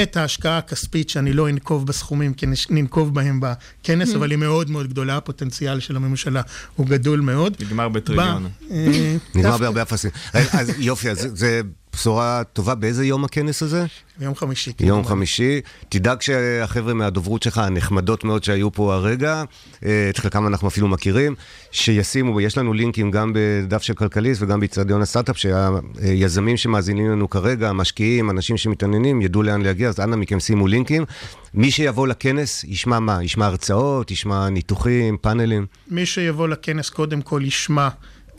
[0.02, 4.88] את ההשקעה הכספית שאני לא אנקוב בסכומים, כי ננקוב בהם בכנס, אבל היא מאוד מאוד
[4.88, 6.42] גדולה, הפוטנציאל של הממשלה
[6.76, 7.58] הוא גדול מאוד.
[7.60, 8.50] נגמר בטריליון.
[8.72, 10.12] אה, נגמר בהרבה אפסים.
[10.34, 11.62] אז יופי, אז זה
[11.94, 12.76] בשורה טובה.
[12.76, 13.86] באיזה יום הכנס הזה?
[14.18, 14.72] ביום חמישי.
[14.80, 15.06] יום.
[15.06, 15.62] חמישי.
[15.90, 19.44] תדאג שהחבר'ה מהדוברות שלך, הנחמדות מאוד שהיו פה הרגע,
[19.86, 21.36] אה, את חלקם אנחנו אפילו מכירים,
[21.72, 27.70] שישימו, יש לנו לינקים גם בדף של כלכליסט וגם באיצטדיון הסטארט-אפ, שהיזמים שמאזינים לנו כרגע,
[27.70, 31.06] המשקיעים, אנשים שמתעניינים, ידעו לאן להגיע, אז אנא מכם שימו לינקים.
[31.54, 33.24] מי שיבוא לכנס, ישמע מה?
[33.24, 35.66] ישמע הרצאות, ישמע ניתוחים, פאנלים.
[35.88, 37.90] מי שיבוא לכנס קודם כל ישמע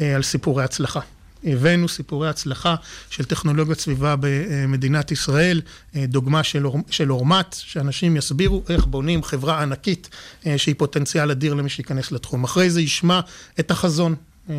[0.01, 1.01] אה, על סיפורי הצלחה.
[1.45, 2.75] הבאנו סיפורי הצלחה
[3.11, 5.61] של טכנולוגיות סביבה במדינת ישראל,
[5.97, 10.09] אה, דוגמה של, אור- של אורמט, שאנשים יסבירו איך בונים חברה ענקית
[10.47, 12.45] אה, שהיא פוטנציאל אדיר למי שייכנס לתחום.
[12.45, 13.21] אחרי זה ישמע
[13.61, 14.15] את החזון.
[14.51, 14.55] אה,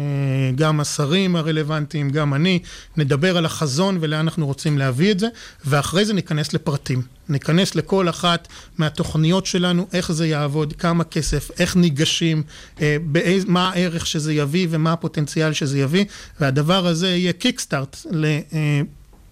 [0.55, 2.59] גם השרים הרלוונטיים, גם אני,
[2.97, 5.27] נדבר על החזון ולאן אנחנו רוצים להביא את זה,
[5.65, 7.01] ואחרי זה ניכנס לפרטים.
[7.29, 12.43] ניכנס לכל אחת מהתוכניות שלנו, איך זה יעבוד, כמה כסף, איך ניגשים,
[12.81, 16.05] אה, באיז, מה הערך שזה יביא ומה הפוטנציאל שזה יביא,
[16.39, 17.97] והדבר הזה יהיה קיקסטארט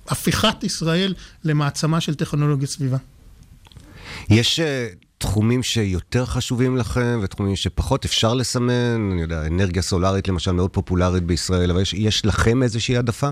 [0.07, 1.13] הפיכת ישראל
[1.43, 2.97] למעצמה של טכנולוגיה סביבה.
[4.29, 4.87] יש אה,
[5.23, 9.09] תחומים שיותר חשובים לכם ותחומים שפחות אפשר לסמן?
[9.11, 13.29] אני יודע, אנרגיה סולארית למשל מאוד פופולרית בישראל, אבל יש, יש לכם איזושהי העדפה?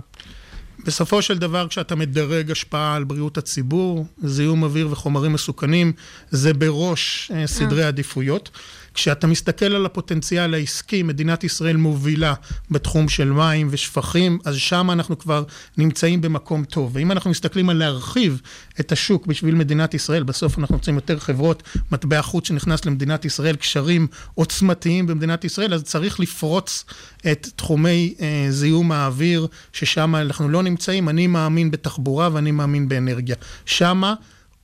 [0.85, 5.93] בסופו של דבר, כשאתה מדרג השפעה על בריאות הציבור, זיהום אוויר וחומרים מסוכנים,
[6.29, 8.49] זה בראש אה, סדרי עדיפויות.
[8.93, 12.33] כשאתה מסתכל על הפוטנציאל העסקי, מדינת ישראל מובילה
[12.71, 15.43] בתחום של מים ושפכים, אז שם אנחנו כבר
[15.77, 16.91] נמצאים במקום טוב.
[16.93, 18.41] ואם אנחנו מסתכלים על להרחיב
[18.79, 23.55] את השוק בשביל מדינת ישראל, בסוף אנחנו רוצים יותר חברות, מטבע חוץ שנכנס למדינת ישראל,
[23.55, 26.85] קשרים עוצמתיים במדינת ישראל, אז צריך לפרוץ
[27.31, 31.09] את תחומי אה, זיהום האוויר, ששם אנחנו לא נמצאים.
[31.09, 33.35] אני מאמין בתחבורה ואני מאמין באנרגיה.
[33.65, 34.13] שמה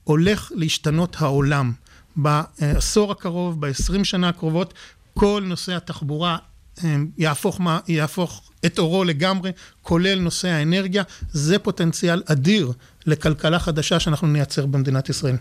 [0.04, 1.72] הולך להשתנות העולם.
[2.18, 4.74] בעשור הקרוב, ב-20 שנה הקרובות,
[5.14, 6.36] כל נושא התחבורה
[6.84, 9.52] אה, יהפוך, יהפוך את אורו לגמרי,
[9.82, 11.02] כולל נושא האנרגיה.
[11.32, 12.72] זה פוטנציאל אדיר
[13.06, 15.36] לכלכלה חדשה שאנחנו נייצר במדינת ישראל.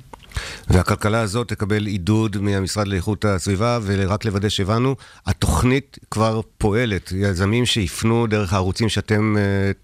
[0.69, 4.95] והכלכלה הזאת תקבל עידוד מהמשרד לאיכות הסביבה, ורק לוודא שהבנו,
[5.25, 7.13] התוכנית כבר פועלת.
[7.15, 9.39] יזמים שיפנו דרך הערוצים שאתם uh,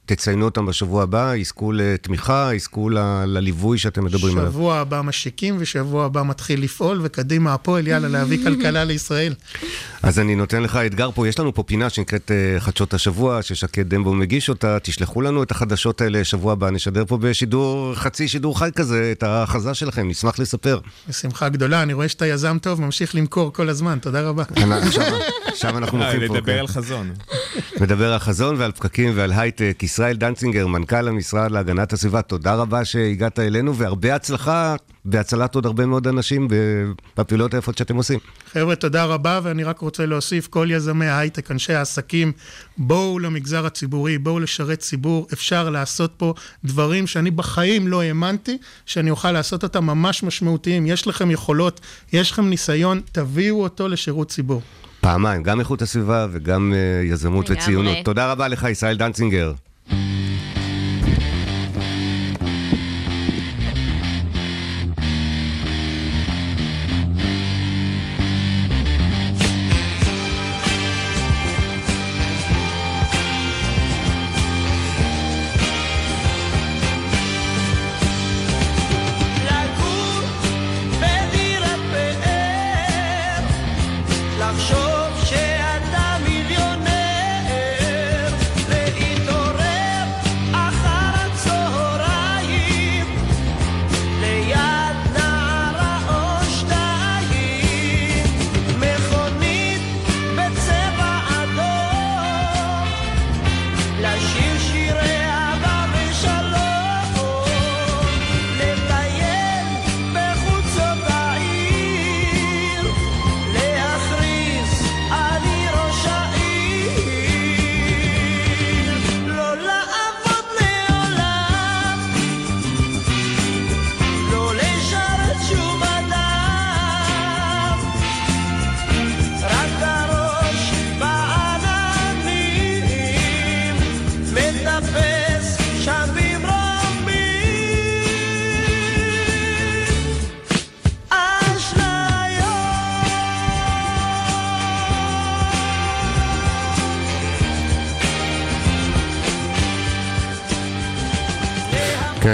[0.06, 4.52] תציינו אותם בשבוע הבא, יזכו לתמיכה, יזכו ל- לליווי שאתם מדברים עליו.
[4.52, 9.34] שבוע הבא משיקים ושבוע הבא מתחיל לפעול, וקדימה הפועל, יאללה, להביא כלכלה לישראל.
[10.04, 13.90] אז אני נותן לך אתגר פה, יש לנו פה פינה שנקראת uh, חדשות השבוע, ששקד
[13.90, 18.60] דמבו מגיש אותה, תשלחו לנו את החדשות האלה שבוע הבא, נשדר פה בשידור, חצי שידור
[18.60, 20.80] חי כזה, את ההכרזה שלכם, נשמח לספר.
[21.10, 24.44] בשמחה גדולה, אני רואה שאתה יזם טוב, ממשיך למכור כל הזמן, תודה רבה.
[25.46, 26.36] עכשיו אנחנו מוכרים פה.
[26.36, 26.60] לדבר כן.
[26.60, 27.14] על חזון.
[27.82, 29.80] מדבר על חזון ועל פקקים ועל הייטק.
[29.84, 35.86] ישראל דנצינגר, מנכ"ל המשרד להגנת הסביבה, תודה רבה שהגעת אלינו, והרבה הצלחה בהצלת עוד הרבה
[35.86, 36.48] מאוד אנשים
[37.18, 38.20] בפעילויות היפות שאתם עושים.
[38.52, 42.32] חבר'ה, תודה רבה, ואני רק רוצה להוסיף, כל יזמי ההייטק, אנשי העסקים,
[42.78, 49.10] בואו למגזר הציבורי, בואו לשרת ציבור, אפשר לעשות פה דברים שאני בחיים לא האמנתי שאני
[49.10, 50.86] אוכל לעשות אותם ממש משמעותיים.
[50.86, 51.80] יש לכם יכולות,
[52.14, 54.62] יש לכם ניסיון, תביאו אותו לשירות ציבור.
[55.02, 57.50] פעמיים, גם איכות הסביבה וגם uh, יזמות.
[57.50, 57.98] וציונות.
[58.04, 59.54] תודה רבה לך, ישראל דנצינגר.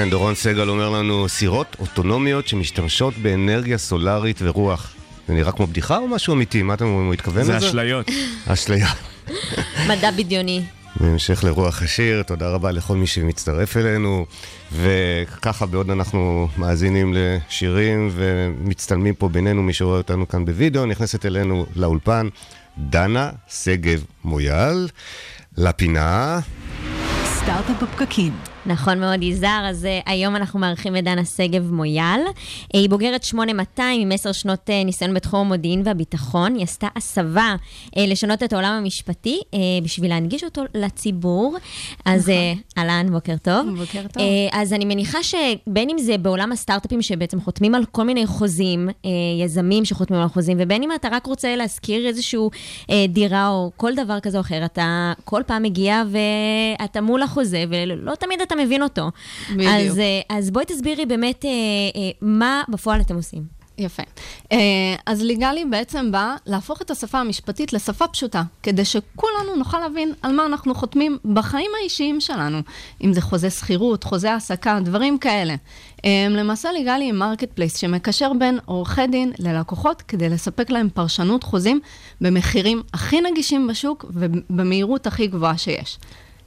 [0.09, 4.93] כן, דורון סגל אומר לנו, סירות אוטונומיות שמשתמשות באנרגיה סולארית ורוח.
[5.27, 6.61] זה נראה כמו בדיחה או משהו אמיתי?
[6.61, 7.67] מה אתם אומרים, הוא התכוון זה לזה?
[7.67, 8.09] אשליות.
[8.47, 8.87] אשליה.
[9.87, 10.63] מדע בדיוני.
[10.99, 14.25] בהמשך לרוח השיר, תודה רבה לכל מי שמצטרף אלינו.
[14.71, 21.65] וככה בעוד אנחנו מאזינים לשירים ומצטלמים פה בינינו, מי שרואה אותנו כאן בווידאו, נכנסת אלינו
[21.75, 22.27] לאולפן
[22.77, 24.87] דנה שגב מויאל,
[25.57, 26.39] לפינה.
[27.25, 28.33] סטארט-אפ בפקקים.
[28.69, 29.65] נכון מאוד, יזהר.
[29.69, 32.19] אז uh, היום אנחנו מארחים את דנה שגב מויאל.
[32.73, 36.55] היא בוגרת 8200 עם עשר שנות uh, ניסיון בתחום המודיעין והביטחון.
[36.55, 37.55] היא עשתה הסבה
[37.85, 39.39] uh, לשנות את העולם המשפטי
[39.83, 41.57] בשביל להנגיש אותו לציבור.
[42.05, 43.67] אז uh, אהלן, בוקר טוב.
[43.77, 44.23] בוקר טוב.
[44.51, 48.89] אז אני מניחה שבין אם זה בעולם הסטארט-אפים שבעצם חותמים על כל מיני חוזים,
[49.43, 53.95] יזמים שחותמים על חוזים, ובין אם אתה רק רוצה להשכיר איזושהי uh, דירה או כל
[53.95, 56.03] דבר כזה או אחר, אתה כל פעם מגיע
[56.79, 59.11] ואתה מול החוזה, ולא תמיד אתה מבין אותו.
[59.49, 59.71] בדיוק.
[59.71, 63.59] אז, אה, אז בואי תסבירי באמת אה, אה, מה בפועל אתם עושים.
[63.77, 64.03] יפה.
[65.05, 70.31] אז ליגלי בעצם בא להפוך את השפה המשפטית לשפה פשוטה, כדי שכולנו נוכל להבין על
[70.31, 72.61] מה אנחנו חותמים בחיים האישיים שלנו,
[73.03, 75.55] אם זה חוזה שכירות, חוזה העסקה, דברים כאלה.
[76.29, 81.79] למעשה ליגלי היא marketplace שמקשר בין עורכי דין ללקוחות כדי לספק להם פרשנות חוזים
[82.21, 85.97] במחירים הכי נגישים בשוק ובמהירות הכי גבוהה שיש.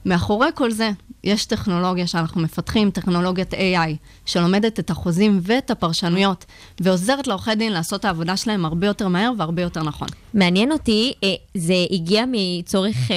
[0.05, 0.91] מאחורי כל זה,
[1.23, 6.45] יש טכנולוגיה שאנחנו מפתחים, טכנולוגיית AI, שלומדת את החוזים ואת הפרשנויות,
[6.79, 10.07] ועוזרת לעורכי דין לעשות את העבודה שלהם הרבה יותר מהר והרבה יותר נכון.
[10.33, 13.15] מעניין אותי, אה, זה הגיע מצורך אה,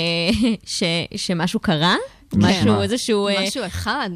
[0.65, 0.83] ש,
[1.17, 1.97] שמשהו קרה?
[2.35, 2.83] משהו, מה?
[2.83, 3.29] איזשהו...
[3.29, 4.11] אה, משהו אחד.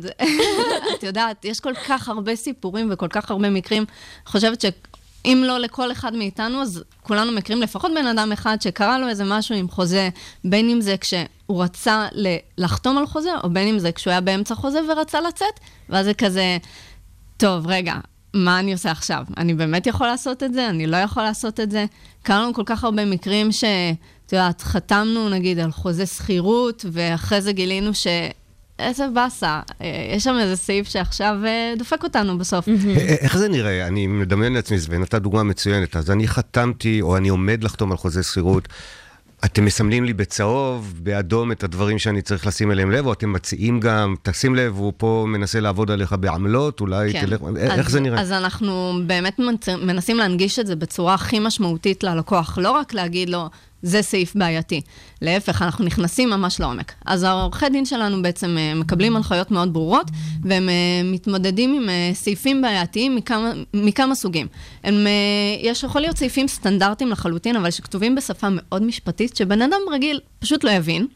[0.98, 3.82] את יודעת, יש כל כך הרבה סיפורים וכל כך הרבה מקרים.
[3.82, 4.60] אני חושבת
[5.24, 9.24] שאם לא לכל אחד מאיתנו, אז כולנו מכירים לפחות בן אדם אחד שקרה לו איזה
[9.26, 10.08] משהו עם חוזה,
[10.44, 12.06] בין אם זה כשהוא רצה
[12.58, 16.14] לחתום על חוזה, או בין אם זה כשהוא היה באמצע חוזה ורצה לצאת, ואז זה
[16.14, 16.58] כזה,
[17.36, 17.94] טוב, רגע,
[18.34, 19.24] מה אני עושה עכשיו?
[19.36, 20.68] אני באמת יכול לעשות את זה?
[20.68, 21.84] אני לא יכול לעשות את זה?
[22.22, 23.64] קרה לנו כל כך הרבה מקרים ש...
[24.26, 28.06] את יודעת, חתמנו נגיד על חוזה שכירות, ואחרי זה גילינו ש...
[28.88, 32.68] איזה באסה, אה, יש שם איזה סעיף שעכשיו אה, דופק אותנו בסוף.
[32.68, 33.86] א- איך זה נראה?
[33.86, 35.96] אני מדמיין לעצמי, ונתת דוגמה מצוינת.
[35.96, 38.68] אז אני חתמתי, או אני עומד לחתום על חוזה שכירות.
[39.44, 43.80] אתם מסמלים לי בצהוב, באדום, את הדברים שאני צריך לשים אליהם לב, או אתם מציעים
[43.80, 47.20] גם, תשים לב, הוא פה מנסה לעבוד עליך בעמלות, אולי כן.
[47.26, 47.40] תלך...
[47.42, 48.20] א- איך אז- זה נראה?
[48.20, 49.40] אז אנחנו באמת
[49.82, 53.50] מנסים להנגיש את זה בצורה הכי משמעותית ללקוח, לא רק להגיד לו,
[53.82, 54.80] זה סעיף בעייתי.
[55.22, 56.92] להפך, אנחנו נכנסים ממש לעומק.
[57.06, 60.06] אז העורכי דין שלנו בעצם אה, מקבלים הנחיות מאוד ברורות,
[60.42, 64.46] והם אה, מתמודדים עם אה, סעיפים בעייתיים מכמה, מכמה סוגים.
[64.84, 65.06] הם,
[65.60, 70.64] יש, יכול להיות סעיפים סטנדרטיים לחלוטין, אבל שכתובים בשפה מאוד משפטית, שבן אדם רגיל פשוט
[70.64, 71.06] לא יבין.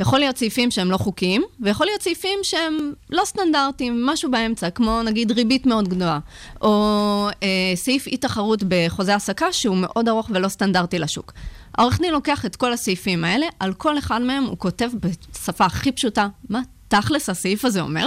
[0.00, 5.02] יכול להיות סעיפים שהם לא חוקיים, ויכול להיות סעיפים שהם לא סטנדרטיים, משהו באמצע, כמו
[5.02, 6.18] נגיד ריבית מאוד גדולה,
[6.62, 11.32] או אה, סעיף אי-תחרות בחוזה העסקה שהוא מאוד ארוך ולא סטנדרטי לשוק.
[11.78, 15.92] העורך דין לוקח את כל הסעיפים האלה, על כל אחד מהם הוא כותב בשפה הכי
[15.92, 18.06] פשוטה מה תכלס הסעיף הזה אומר,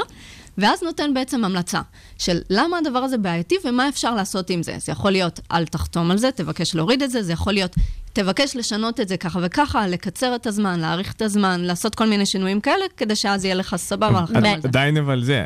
[0.57, 1.81] ואז נותן בעצם המלצה
[2.17, 4.75] של למה הדבר הזה בעייתי ומה אפשר לעשות עם זה.
[4.77, 7.75] זה יכול להיות, אל תחתום על זה, תבקש להוריד את זה, זה יכול להיות,
[8.13, 12.25] תבקש לשנות את זה ככה וככה, לקצר את הזמן, להאריך את הזמן, לעשות כל מיני
[12.25, 14.67] שינויים כאלה, כדי שאז יהיה לך סבבה לחתום על זה.
[14.67, 15.45] עדיין אבל זה,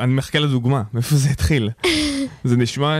[0.00, 1.70] אני מחכה לדוגמה, מאיפה זה התחיל?
[2.44, 2.96] זה נשמע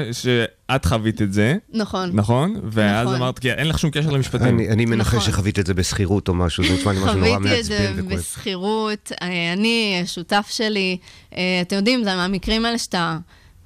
[0.73, 2.11] שאת חווית את זה, נכון.
[2.13, 2.55] נכון?
[2.65, 3.17] ואז נכון.
[3.17, 4.49] אמרת, כי אין לך שום קשר למשפטים.
[4.49, 5.33] אני, אני מנחש נכון.
[5.33, 8.05] שחווית את זה בשכירות או משהו, זה נשמע לי משהו נורא חוויתי את זה מעצבן
[8.05, 8.19] וכואב.
[8.19, 10.99] בשכירות, אה, אני, השותף שלי,
[11.37, 13.19] אה, אתם יודעים, זה מהמקרים האלה שאתה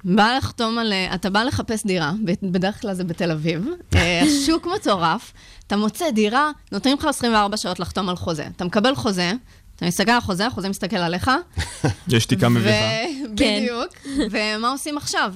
[0.03, 0.93] בא לחתום על...
[0.93, 2.11] אה, אתה בא לחפש דירה,
[2.43, 3.65] בדרך כלל זה בתל אביב,
[4.23, 5.33] השוק מטורף,
[5.67, 8.47] אתה מוצא דירה, נותנים לך 24 שעות לחתום על חוזה.
[8.55, 9.31] אתה מקבל חוזה,
[9.75, 11.31] אתה מסתכל על החוזה, החוזה מסתכל עליך,
[12.07, 12.85] יש שתיקה מביכה.
[13.33, 13.93] בדיוק.
[14.31, 15.33] ומה עושים עכשיו?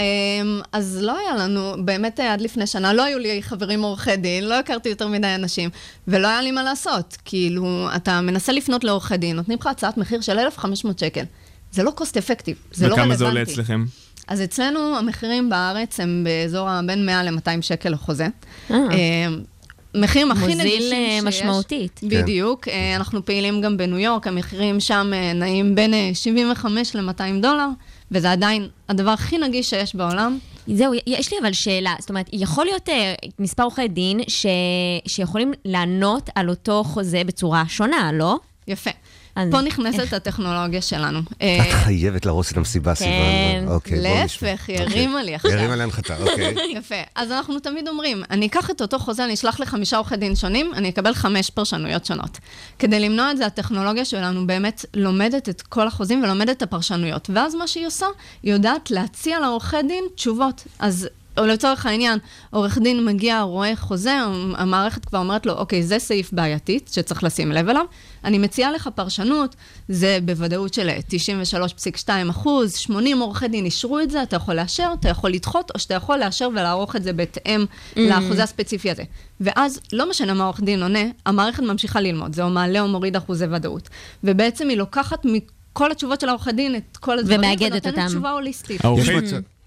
[0.00, 4.44] אמ, אז לא היה לנו, באמת עד לפני שנה, לא היו לי חברים עורכי דין,
[4.44, 5.70] לא הכרתי יותר מדי אנשים,
[6.08, 7.16] ולא היה לי מה לעשות.
[7.24, 11.24] כאילו, אתה מנסה לפנות לעורכי דין, נותנים לך הצעת מחיר של 1,500 שקל.
[11.72, 13.14] זה לא cost effective, זה לא רלוונטי.
[13.14, 13.84] וכמה זה עולה אצלכם?
[14.28, 18.26] אז אצלנו המחירים בארץ הם באזור בין 100 ל-200 שקל לחוזה.
[18.70, 18.76] אה.
[18.76, 19.40] אמ,
[19.94, 21.42] מחירים הכי מוזיל, נגישים אה, שיש.
[21.42, 22.00] משמעותית.
[22.02, 22.68] בדיוק.
[22.68, 27.68] אה, אנחנו פעילים גם בניו יורק, המחירים שם אה, נעים בין אה, 75 ל-200 דולר,
[28.12, 30.38] וזה עדיין הדבר הכי נגיש שיש בעולם.
[30.66, 31.94] זהו, יש לי אבל שאלה.
[31.98, 34.46] זאת אומרת, יכול להיות אה, מספר עורכי דין ש...
[35.06, 38.38] שיכולים לענות על אותו חוזה בצורה שונה, לא?
[38.68, 38.90] יפה.
[39.40, 41.18] אז פה נכנסת הטכנולוגיה שלנו.
[41.18, 43.68] את אה, חייבת להרוס את המסיבה, סיוון.
[43.68, 44.48] אוקיי, בואו נשמע.
[44.50, 45.50] להפך, היא הרימה לי עכשיו.
[45.50, 46.54] הרימה להנחתה, אוקיי.
[46.78, 46.94] יפה.
[47.14, 50.70] אז אנחנו תמיד אומרים, אני אקח את אותו חוזה, אני אשלח לחמישה עורכי דין שונים,
[50.74, 52.38] אני אקבל חמש פרשנויות שונות.
[52.78, 57.30] כדי למנוע את זה, הטכנולוגיה שלנו באמת לומדת את כל החוזים ולומדת את הפרשנויות.
[57.34, 58.06] ואז מה שהיא עושה,
[58.42, 60.64] היא יודעת להציע לעורכי דין תשובות.
[60.78, 61.08] אז...
[61.38, 62.18] או לצורך העניין,
[62.50, 64.18] עורך דין מגיע, רואה חוזה,
[64.56, 67.84] המערכת כבר אומרת לו, אוקיי, זה סעיף בעייתית שצריך לשים לב אליו.
[68.24, 69.56] אני מציעה לך פרשנות,
[69.88, 70.90] זה בוודאות של
[72.06, 75.78] 93.2 אחוז, 80 עורכי דין אישרו את זה, אתה יכול לאשר, אתה יכול לדחות, או
[75.78, 77.64] שאתה יכול לאשר ולערוך את זה בהתאם
[77.96, 79.02] לאחוזי הספציפי הזה.
[79.40, 83.16] ואז, לא משנה מה עורך דין עונה, המערכת ממשיכה ללמוד, זה או מעלה או מוריד
[83.16, 83.88] אחוזי ודאות.
[84.24, 88.06] ובעצם היא לוקחת מכל התשובות של העורכי דין את כל הדברים, ומאגדת ונותנת אותם.
[88.06, 88.80] תשובה הוליסטית.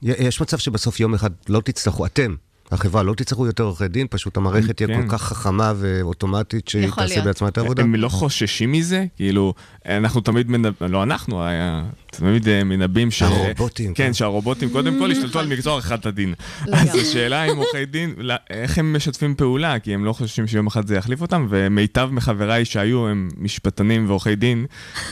[0.02, 2.36] יש מצב שבסוף יום אחד לא תצטרכו, אתם,
[2.72, 5.02] החברה, לא תצטרכו יותר עורכי דין, פשוט המערכת תהיה כן.
[5.02, 7.26] כל כך חכמה ואוטומטית שהיא תעשה להיות.
[7.26, 7.84] בעצמה את העבודה.
[7.84, 9.06] הם לא חוששים מזה?
[9.16, 9.54] כאילו,
[9.88, 13.22] אנחנו תמיד מנבאים, לא אנחנו, היה- תמיד אה, מנבאים ש...
[13.22, 14.14] הרובוטים, כן, כן.
[14.14, 16.34] שהרובוטים קודם כל ישתלטו על מקצוע עריכת הדין.
[16.74, 18.14] אז השאלה אם עורכי דין,
[18.50, 19.80] איך הם משתפים פעולה?
[19.80, 24.36] כי הם לא חושבים שיום אחד זה יחליף אותם, ומיטב מחבריי שהיו הם משפטנים ועורכי
[24.36, 24.66] דין,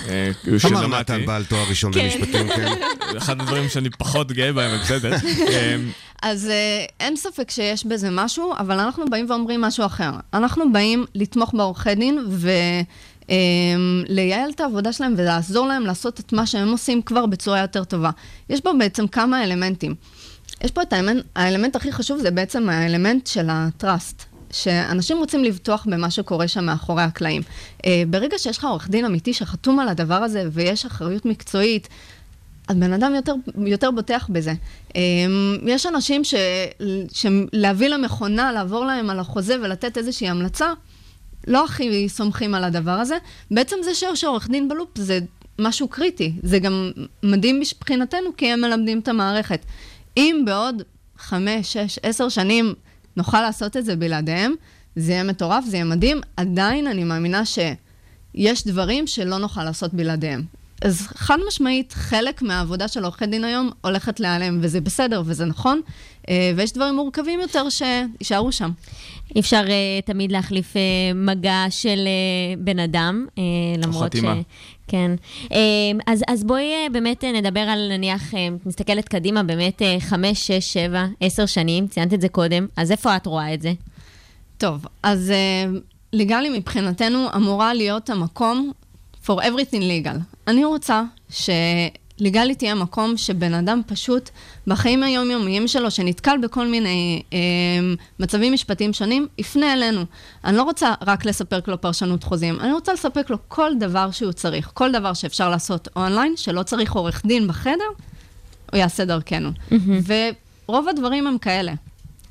[0.09, 1.13] אה, אמר שלמדתי.
[1.13, 2.71] נתן בעל תואר ראשון במשפטים, כן.
[3.17, 5.15] אחד הדברים שאני פחות גאה בהם, בסדר.
[6.23, 10.11] אז אה, אין ספק שיש בזה משהו, אבל אנחנו באים ואומרים משהו אחר.
[10.33, 12.19] אנחנו באים לתמוך בעורכי דין
[14.09, 18.09] ולייעל את העבודה שלהם ולעזור להם לעשות את מה שהם עושים כבר בצורה יותר טובה.
[18.49, 19.95] יש בו בעצם כמה אלמנטים.
[20.63, 24.23] יש פה את האלמנט, האלמנט הכי חשוב, זה בעצם האלמנט של ה-trust.
[24.53, 27.41] שאנשים רוצים לבטוח במה שקורה שם מאחורי הקלעים.
[27.85, 31.87] אה, ברגע שיש לך עורך דין אמיתי שחתום על הדבר הזה ויש אחריות מקצועית,
[32.67, 33.33] אז בן אדם יותר,
[33.65, 34.53] יותר בוטח בזה.
[34.95, 35.01] אה,
[35.65, 36.21] יש אנשים
[37.13, 40.73] שלהביא למכונה, לעבור להם על החוזה ולתת איזושהי המלצה,
[41.47, 43.17] לא הכי סומכים על הדבר הזה.
[43.51, 45.19] בעצם זה שיש עורך דין בלופ זה
[45.59, 46.33] משהו קריטי.
[46.43, 46.91] זה גם
[47.23, 49.65] מדהים מבחינתנו כי הם מלמדים את המערכת.
[50.17, 50.83] אם בעוד
[51.17, 52.73] חמש, שש, עשר שנים
[53.17, 54.53] נוכל לעשות את זה בלעדיהם,
[54.95, 56.21] זה יהיה מטורף, זה יהיה מדהים.
[56.37, 60.43] עדיין אני מאמינה שיש דברים שלא נוכל לעשות בלעדיהם.
[60.81, 65.81] אז חד משמעית, חלק מהעבודה של עורכי דין היום הולכת להיעלם, וזה בסדר וזה נכון,
[66.29, 68.71] אה, ויש דברים מורכבים יותר שיישארו שם.
[69.35, 70.77] אי אפשר uh, תמיד להחליף uh,
[71.15, 73.39] מגע של uh, בן אדם, uh,
[73.77, 74.35] למרות חתימה.
[74.87, 75.11] כן.
[75.43, 75.53] Uh,
[76.07, 80.47] אז, אז בואי uh, באמת uh, נדבר על, נניח, uh, מסתכלת קדימה, באמת uh, חמש,
[80.47, 83.73] שש, שבע, עשר שנים, ציינת את זה קודם, אז איפה את רואה את זה?
[84.57, 85.79] טוב, אז uh,
[86.13, 88.71] ליגלי מבחינתנו אמורה להיות המקום
[89.25, 90.17] for everything legal.
[90.47, 94.29] אני רוצה שליגלי תהיה מקום שבן אדם פשוט
[94.67, 97.39] בחיים היומיומיים שלו, שנתקל בכל מיני אה,
[98.19, 100.05] מצבים משפטיים שונים, יפנה אלינו.
[100.45, 104.31] אני לא רוצה רק לספק לו פרשנות חוזים, אני רוצה לספק לו כל דבר שהוא
[104.31, 107.89] צריך, כל דבר שאפשר לעשות אונליין, שלא צריך עורך דין בחדר,
[108.71, 109.49] הוא יעשה דרכנו.
[110.67, 111.73] ורוב הדברים הם כאלה.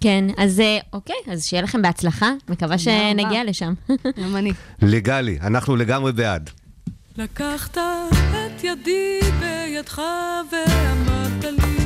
[0.01, 2.79] כן, אז אה, אוקיי, אז שיהיה לכם בהצלחה, מקווה.
[2.79, 3.75] שנגיע לשם.
[4.23, 4.53] גם אני.
[4.83, 6.51] לגלי, אנחנו לגמרי בעד.
[7.23, 10.03] לקחת את ידי בידך
[10.51, 11.80] ואמרת לי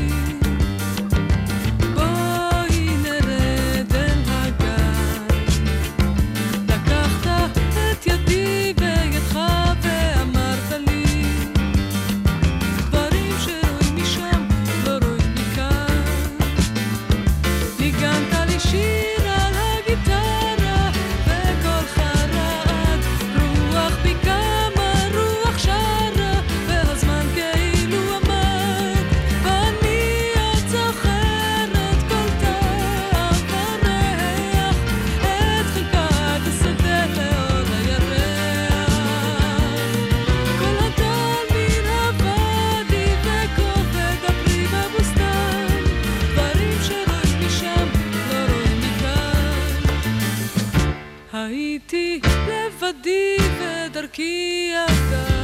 [51.92, 55.43] הייתי לבדי ודרכי עבדה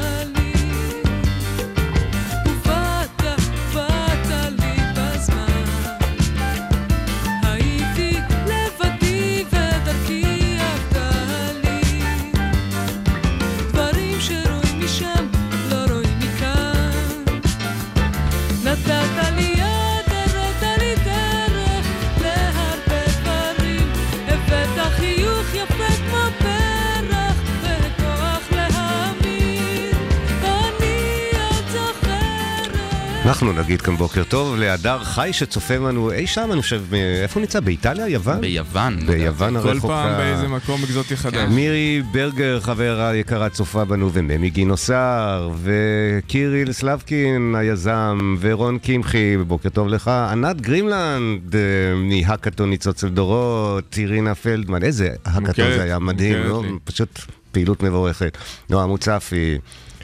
[33.70, 36.82] נגיד כאן בוקר טוב להדר חי שצופה בנו אי שם, אני חושב,
[37.22, 37.60] איפה הוא נמצא?
[37.60, 38.08] באיטליה?
[38.08, 38.40] יוון?
[38.40, 39.06] ביוון.
[39.06, 39.86] ביוון כל הרחוקה.
[39.88, 41.48] פעם באיזה מקום אקזוטי חדש.
[41.50, 49.88] מירי ברגר, חברה יקרה, צופה בנו, וממי גינוסר, וקיריל סלבקין, היזם, ורון קמחי, בוקר טוב
[49.88, 50.08] לך.
[50.08, 51.60] ענת גרימלנד, אה,
[51.94, 55.08] מהאקתון ניצוץ אל דורות, אירינה פלדמן, איזה
[55.40, 56.62] מוכרת, זה היה מדהים, לא?
[56.84, 57.20] פשוט
[57.52, 58.38] פעילות מבורכת.
[58.70, 59.58] נועה מוצפי,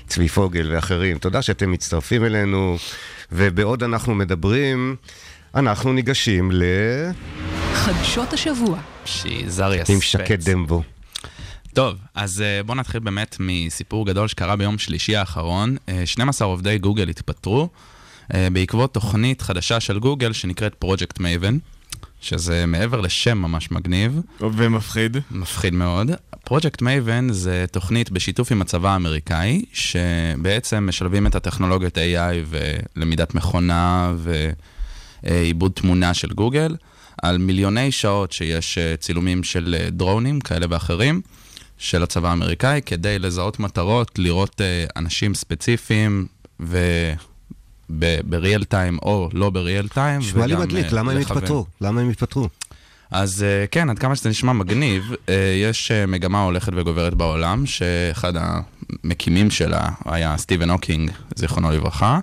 [0.07, 2.77] צבי פוגל ואחרים, תודה שאתם מצטרפים אלינו,
[3.33, 4.97] ובעוד אנחנו מדברים,
[5.55, 6.63] אנחנו ניגשים ל...
[7.75, 8.79] חדשות השבוע.
[9.05, 10.03] שיזריה עם ספץ.
[10.03, 10.83] שקד דמבו.
[11.75, 15.77] טוב, אז אה, בואו נתחיל באמת מסיפור גדול שקרה ביום שלישי האחרון.
[15.89, 17.69] אה, 12 עובדי גוגל התפטרו
[18.35, 21.59] אה, בעקבות תוכנית חדשה של גוגל שנקראת פרויקט מייבן,
[22.21, 24.21] שזה מעבר לשם ממש מגניב.
[24.41, 25.17] ומפחיד.
[25.31, 26.11] מפחיד מאוד.
[26.49, 32.57] פרויקט מייבן זה תוכנית בשיתוף עם הצבא האמריקאי, שבעצם משלבים את הטכנולוגיות AI
[32.97, 34.13] ולמידת מכונה
[35.23, 36.77] ועיבוד תמונה של גוגל,
[37.23, 41.21] על מיליוני שעות שיש אה, צילומים של אה, דרונים כאלה ואחרים.
[41.79, 46.27] של הצבא האמריקאי, כדי לזהות מטרות, לראות אה, אנשים ספציפיים
[46.61, 50.19] וב-real time או לא ב-real time.
[50.19, 51.19] נשמע לי מדליק, למה הם.
[51.19, 51.67] התפטרו?
[51.81, 52.49] למה הם התפטרו?
[53.11, 57.67] אז אה, כן, עד כמה שזה נשמע מגניב, אה, יש אה, מגמה הולכת וגוברת בעולם,
[57.67, 62.21] שאחד המקימים שלה היה סטיבן הוקינג, זיכרונו לברכה,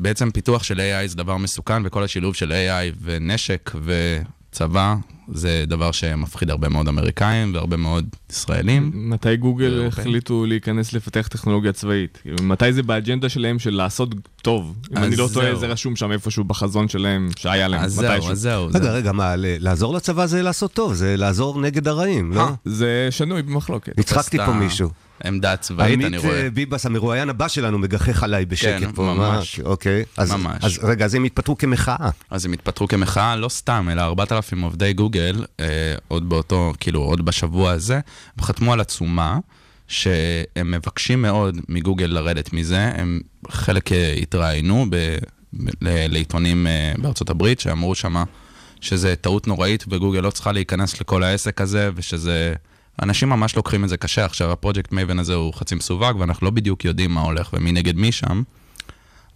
[0.00, 4.94] בעצם פיתוח של AI זה דבר מסוכן, וכל השילוב של AI ונשק וצבא
[5.32, 8.90] זה דבר שמפחיד הרבה מאוד אמריקאים והרבה מאוד ישראלים.
[8.94, 10.06] מתי גוגל ואירופאים.
[10.06, 12.22] החליטו להיכנס לפתח טכנולוגיה צבאית?
[12.42, 14.08] מתי זה באג'נדה שלהם של לעשות
[14.42, 14.76] טוב?
[14.92, 15.60] אם אני לא טועה, זהו.
[15.60, 18.32] זה רשום שם איפשהו בחזון שלהם, שהיה להם, אז זהו, מתישהו.
[18.32, 18.68] אז זהו.
[18.74, 22.40] רגע, רגע, מה, לעזור לצבא זה לעשות טוב, זה לעזור נגד הרעים, לא?
[22.40, 23.98] אה, זה שנוי במחלוקת.
[23.98, 24.52] הצחקתי פה.
[24.52, 24.90] מישהו.
[25.24, 26.42] עמדה צבאית, אני עמית רואה.
[26.42, 29.02] אה, ביבס, המרואיין הבא שלנו, מגחך עליי בשקט כן, פה.
[29.02, 29.60] ממש.
[29.60, 29.68] מה?
[29.68, 30.04] אוקיי.
[30.16, 30.64] אז- ממש.
[30.64, 32.08] אז רגע, אז הם התפטרו כמחאה.
[32.30, 35.13] אז הם התפטרו כמחאה, לא סתם, אלא 4,000 עובדי גוגל,
[35.60, 39.38] אה, עוד באותו, כאילו, עוד בשבוע הזה, הם חתמו על עצומה
[39.88, 44.96] שהם מבקשים מאוד מגוגל לרדת מזה, הם חלק אה, התראיינו ב,
[45.52, 48.24] ב, ל- לעיתונים אה, בארצות הברית, שאמרו שמה
[48.80, 52.54] שזה טעות נוראית וגוגל לא צריכה להיכנס לכל העסק הזה, ושזה...
[53.02, 54.24] אנשים ממש לוקחים את זה קשה.
[54.24, 57.96] עכשיו, הפרויקט מייבן הזה הוא חצי מסווג, ואנחנו לא בדיוק יודעים מה הולך ומי נגד
[57.96, 58.42] מי שם,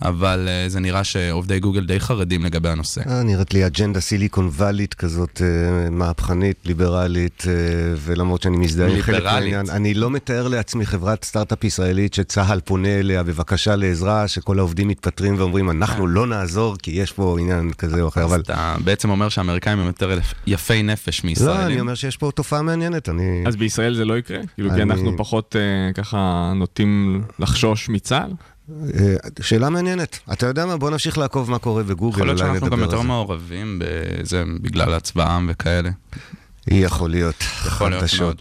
[0.03, 3.01] אבל אה, זה נראה שעובדי גוגל די חרדים לגבי הנושא.
[3.09, 7.53] אה, נראית לי אג'נדה סיליקון וואלית כזאת, אה, מהפכנית, ליברלית, אה,
[7.97, 9.23] ולמרות שאני מזדהה עם חלק.
[9.25, 9.71] מהעניין.
[9.71, 15.35] אני לא מתאר לעצמי חברת סטארט-אפ ישראלית שצה"ל פונה אליה בבקשה לעזרה, שכל העובדים מתפטרים
[15.39, 18.41] ואומרים, אנחנו לא נעזור כי יש פה עניין כזה או אחר, אבל...
[18.41, 21.67] אתה בעצם אומר שהאמריקאים הם יותר יפי נפש לא, מישראלים.
[21.67, 23.45] אני אומר שיש פה תופעה מעניינת, אני...
[23.47, 24.39] אז בישראל זה לא יקרה?
[24.55, 28.31] כאילו, כי אנחנו פחות אה, ככה נוטים לחשוש מצה"ל?
[28.71, 30.19] אה, שאלה מעניינת.
[30.33, 30.77] אתה יודע מה?
[30.77, 33.03] בוא נמשיך לעקוב מה קורה בגוגל, יכול להיות שאנחנו גם יותר.
[33.03, 35.91] מעורבים בזה בגלל הצבעם וכאלה.
[36.71, 37.35] יכול להיות.
[37.67, 38.05] יכול להיות.
[38.21, 38.41] מאוד.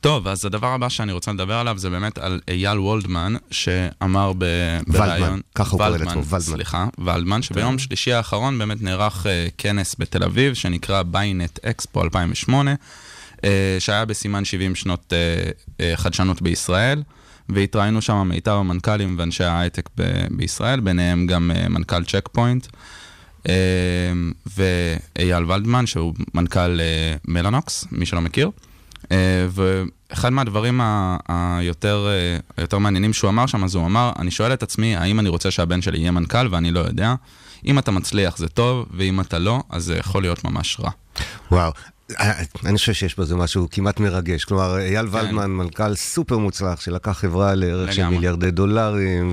[0.00, 4.78] טוב, אז הדבר הבא שאני רוצה לדבר עליו זה באמת על אייל וולדמן, שאמר ב-
[4.86, 5.40] בריאיון...
[5.54, 6.40] ככה הוא קורא ולדמן, לעצמו, ולדמן.
[6.40, 12.74] סליחה, ולדמן, שביום שלישי האחרון באמת נערך אה, כנס בתל אביב, שנקרא ביינט אקספו 2008,
[13.44, 15.12] אה, שהיה בסימן 70 שנות
[15.96, 17.02] חדשנות בישראל,
[17.48, 22.66] והתראינו שם מיטב המנכ"לים ואנשי ההייטק ב- בישראל, ביניהם גם אה, מנכ"ל צ'ק פוינט.
[23.48, 23.52] אה,
[24.56, 28.50] ואייל ולדמן, שהוא מנכ"ל אה, מלאנוקס, מי שלא מכיר.
[29.12, 29.16] אה,
[29.50, 32.08] ואחד מהדברים ה- היותר,
[32.56, 35.50] היותר מעניינים שהוא אמר שם, אז הוא אמר, אני שואל את עצמי, האם אני רוצה
[35.50, 37.14] שהבן שלי יהיה מנכ"ל, ואני לא יודע.
[37.66, 40.90] אם אתה מצליח זה טוב, ואם אתה לא, אז זה יכול להיות ממש רע.
[41.50, 41.72] וואו.
[42.20, 42.32] אה,
[42.66, 44.44] אני חושב שיש בזה משהו כמעט מרגש.
[44.44, 45.16] כלומר, אייל כן.
[45.16, 48.16] ולדמן, מנכ"ל סופר מוצלח, שלקח חברה לערך של לגמרי.
[48.16, 49.32] מיליארדי דולרים,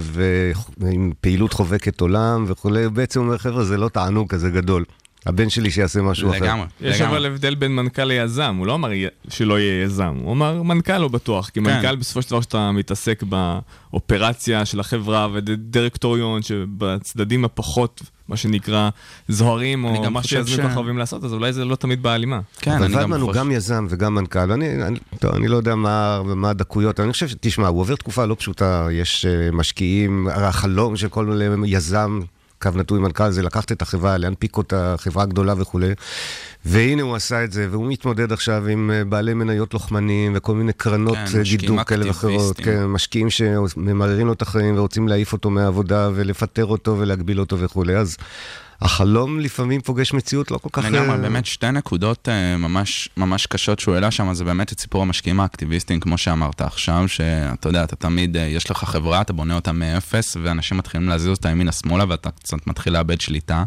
[0.78, 4.84] ועם פעילות חובקת עולם וכולי, בעצם אומר, חבר'ה, זה לא תענוג כזה גדול.
[5.26, 6.38] הבן שלי שיעשה משהו אחר.
[6.46, 7.18] לגמרי, יש לגמרי.
[7.18, 10.98] אבל הבדל בין מנכ"ל ליזם, הוא לא אמר י- שלא יהיה יזם, הוא אמר מנכ"ל
[10.98, 11.64] לא בטוח, כי כן.
[11.64, 18.90] מנכ"ל בסופו של דבר שאתה מתעסק באופרציה של החברה ודירקטוריון שבצדדים הפחות, מה שנקרא,
[19.28, 21.66] זוהרים, אני או גם מה חושב שיזמים ש- כל כך אוהבים לעשות, אז אולי זה
[21.66, 22.40] לא תמיד בהלימה.
[22.60, 23.40] כן, אבל אני גם ולדמן הוא חושב...
[23.40, 24.52] גם יזם וגם מנכ"ל.
[24.52, 27.36] אני, אני, טוב, אני לא יודע מה, מה הדקויות, אני חושב ש...
[27.40, 32.20] תשמע, הוא עובר תקופה לא פשוטה, יש uh, משקיעים, החלום של כל יזם,
[32.62, 35.92] קו נטוי מנכ"ל, זה לקחת את החברה, להנפיק אותה, חברה גדולה וכולי.
[36.66, 40.74] והנה הוא עשה את זה, והוא מתמודד עכשיו עם אה, בעלי מניות לוחמניים וכל מיני
[40.74, 42.58] קרנות כן, אה, גידור כאלה ואחרות.
[42.58, 47.96] כן, משקיעים שממררים לו את החיים ורוצים להעיף אותו מהעבודה ולפטר אותו ולהגביל אותו וכולי.
[47.96, 48.18] אז
[48.82, 50.86] החלום לפעמים פוגש מציאות לא כל כך...
[50.86, 54.80] לגמרי, אה, באמת שתי נקודות אה, ממש, ממש קשות שהוא העלה שם, זה באמת את
[54.80, 59.34] סיפור המשקיעים האקטיביסטים, כמו שאמרת עכשיו, שאתה יודע, אתה תמיד, אה, יש לך חברה, אתה
[59.34, 63.64] בונה אותה מאפס, ואנשים מתחילים להזיז אותה ימינה-שמאלה, ואתה קצת מתחיל לאבד שליטה.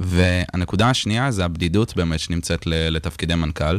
[0.00, 3.78] והנקודה השנייה זה הבדידות באמת שנמצאת לתפקידי מנכ"ל.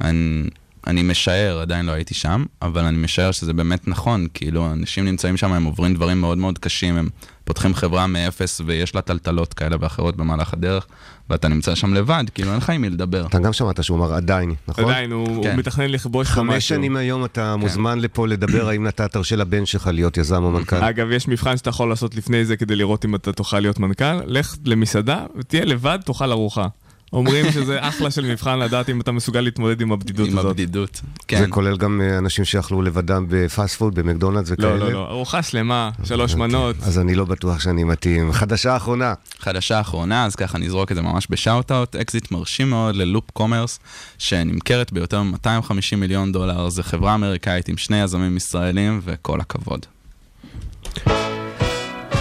[0.00, 0.48] אני,
[0.86, 5.36] אני משער, עדיין לא הייתי שם, אבל אני משער שזה באמת נכון, כאילו, אנשים נמצאים
[5.36, 7.08] שם, הם עוברים דברים מאוד מאוד קשים, הם
[7.44, 10.86] פותחים חברה מאפס ויש לה טלטלות כאלה ואחרות במהלך הדרך,
[11.30, 13.26] ואתה נמצא שם לבד, כאילו, אין לך עם מי לדבר.
[13.26, 14.84] אתה גם שמעת שהוא אמר עדיין, נכון?
[14.84, 15.56] עדיין, הוא הוא כן.
[15.56, 16.68] מתכנן לכבוש לך חמש משהו.
[16.76, 20.76] שנים היום אתה מוזמן לפה לדבר האם אתה תרשה לבן שלך להיות יזם או מנכ"ל.
[20.76, 24.20] אגב, יש מבחן שאתה יכול לעשות לפני זה כדי לראות אם אתה תוכל להיות מנכ"ל.
[24.26, 26.66] לך למסעדה ותהיה לבד, תאכל ארוחה.
[27.12, 30.50] אומרים שזה אחלה של מבחן לדעת אם אתה מסוגל להתמודד עם הבדידות עם הזאת.
[30.50, 30.94] הבדידות.
[30.94, 31.46] זה כן.
[31.50, 34.68] כולל גם אה, אנשים שאכלו לבדם ב fast food, במקדונלדס וכאלה.
[34.68, 36.76] לא, לא, לא, ארוחה שלמה, שלוש מנות.
[36.82, 38.32] אז אני לא בטוח שאני מתאים.
[38.32, 39.14] חדשה אחרונה.
[39.38, 43.30] חדשה אחרונה, אז ככה נזרוק את זה ממש ב shout-out, אקזיט מרשים מאוד ל Loop
[43.30, 43.78] Commerce,
[44.18, 49.86] שנמכרת ביותר מ-250 מיליון דולר, זו חברה אמריקאית עם שני יזמים ישראלים, וכל הכבוד.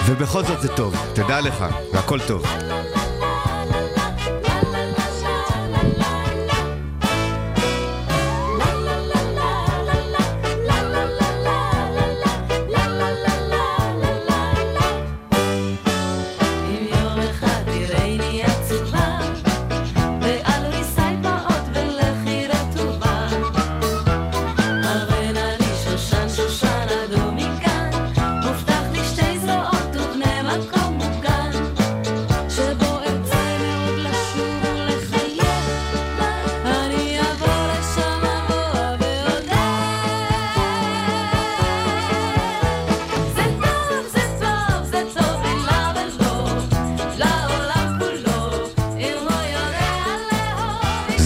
[0.05, 2.43] ובכל זאת זה טוב, תדע לך, והכל טוב.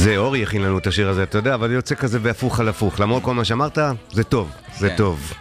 [0.05, 2.99] זה אורי הכין לנו את השיר הזה, אתה יודע, אבל יוצא כזה בהפוך על הפוך.
[2.99, 3.77] למרות כל מה שאמרת,
[4.11, 4.95] זה טוב, זה כן.
[4.97, 5.33] טוב.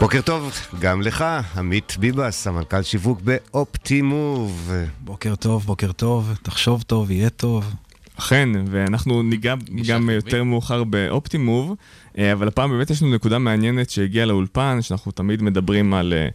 [0.00, 1.24] בוקר טוב, גם לך,
[1.56, 4.72] עמית ביבס, סמנכ"ל שיווק באופטימוב.
[5.00, 7.74] בוקר טוב, בוקר טוב, תחשוב טוב, יהיה טוב.
[8.18, 9.54] אכן, ואנחנו ניגע
[9.88, 11.74] גם יותר מאוחר באופטימוב,
[12.18, 16.28] אה, אבל הפעם באמת יש לנו נקודה מעניינת שהגיעה לאולפן, שאנחנו תמיד מדברים על אה,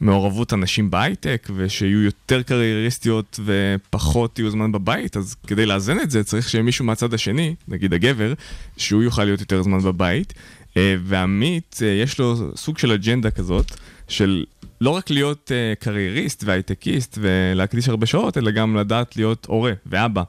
[0.00, 6.24] מעורבות אנשים בהייטק, ושיהיו יותר קרייריסטיות ופחות יהיו זמן בבית, אז כדי לאזן את זה
[6.24, 8.32] צריך שמישהו מהצד השני, נגיד הגבר,
[8.76, 10.34] שהוא יוכל להיות יותר זמן בבית.
[10.76, 13.72] אה, ועמית, אה, יש לו סוג של אג'נדה כזאת,
[14.08, 14.44] של
[14.80, 20.22] לא רק להיות אה, קרייריסט והייטקיסט ולהקדיש הרבה שעות, אלא גם לדעת להיות הורה ואבא.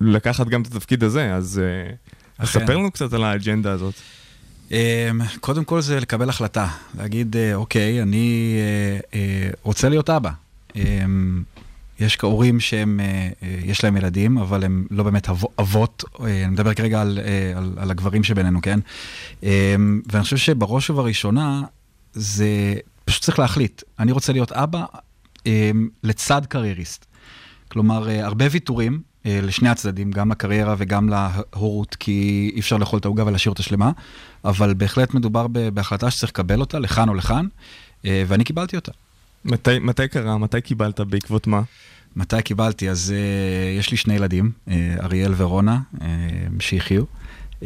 [0.00, 1.60] ולקחת גם את התפקיד הזה, אז
[2.38, 2.60] אז אכן.
[2.60, 3.94] ספר לנו קצת על האג'נדה הזאת.
[4.72, 6.68] אמ, קודם כל זה לקבל החלטה,
[6.98, 10.30] להגיד, אה, אוקיי, אני אה, אה, רוצה להיות אבא.
[10.76, 11.42] אמ,
[12.00, 13.00] יש הורים שהם,
[13.64, 17.18] יש להם ילדים, אבל הם לא באמת אבו- אבות, אני מדבר כרגע על,
[17.56, 18.80] על, על הגברים שבינינו, כן?
[19.42, 21.62] אמ, ואני חושב שבראש ובראשונה,
[22.12, 23.82] זה פשוט צריך להחליט.
[23.98, 24.84] אני רוצה להיות אבא
[26.04, 27.06] לצד קרייריסט.
[27.68, 33.26] כלומר, הרבה ויתורים לשני הצדדים, גם לקריירה וגם להורות, כי אי אפשר לאכול את העוגה
[33.26, 33.90] ולהשאיר אותה שלמה,
[34.44, 37.46] אבל בהחלט מדובר בהחלטה שצריך לקבל אותה, לכאן או לכאן,
[38.04, 38.92] אה, ואני קיבלתי אותה.
[39.44, 40.38] מתי, מתי קרה?
[40.38, 41.00] מתי קיבלת?
[41.00, 41.62] בעקבות מה?
[42.16, 42.90] מתי קיבלתי?
[42.90, 46.02] אז uh, יש לי שני ילדים, uh, אריאל ורונה, uh,
[46.60, 47.04] שיחיו.
[47.60, 47.64] Um,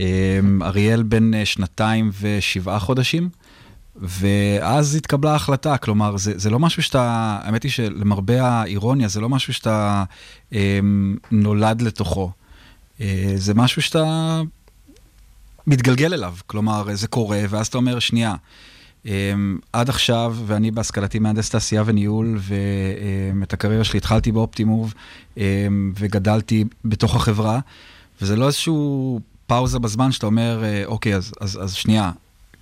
[0.62, 3.28] אריאל בן שנתיים ושבעה חודשים,
[4.00, 9.28] ואז התקבלה ההחלטה, כלומר, זה, זה לא משהו שאתה, האמת היא שלמרבה האירוניה, זה לא
[9.28, 10.04] משהו שאתה
[10.50, 10.54] um,
[11.30, 12.30] נולד לתוכו.
[12.98, 13.02] Uh,
[13.36, 14.40] זה משהו שאתה
[15.66, 18.34] מתגלגל אליו, כלומר, זה קורה, ואז אתה אומר, שנייה,
[19.04, 19.08] Um,
[19.72, 22.38] עד עכשיו, ואני בהשכלתי מהנדס תעשייה וניהול,
[23.40, 24.94] ואת הקריירה שלי התחלתי באופטימוב,
[25.34, 25.40] um,
[25.98, 27.60] וגדלתי בתוך החברה,
[28.20, 32.12] וזה לא איזשהו פאוזה בזמן שאתה אומר, אה, אוקיי, אז, אז, אז שנייה,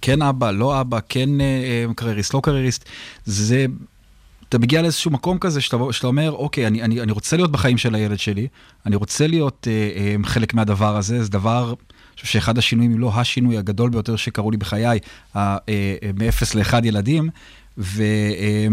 [0.04, 2.84] כן אבא, לא אבא, כן uh, קרייריסט, לא קרייריסט,
[3.24, 3.66] זה...
[4.48, 7.78] אתה מגיע לאיזשהו מקום כזה שאתה, שאתה אומר, אוקיי, אני, אני, אני רוצה להיות בחיים
[7.78, 8.48] של הילד שלי,
[8.86, 12.98] אני רוצה להיות uh, uh, חלק מהדבר הזה, זה דבר, אני חושב שאחד השינויים, אם
[12.98, 14.98] לא השינוי הגדול ביותר שקרו לי בחיי,
[15.36, 17.28] אה, אה, מ-0 ל-1 ילדים,
[17.78, 18.66] ו, אה,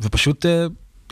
[0.00, 0.66] ופשוט אה,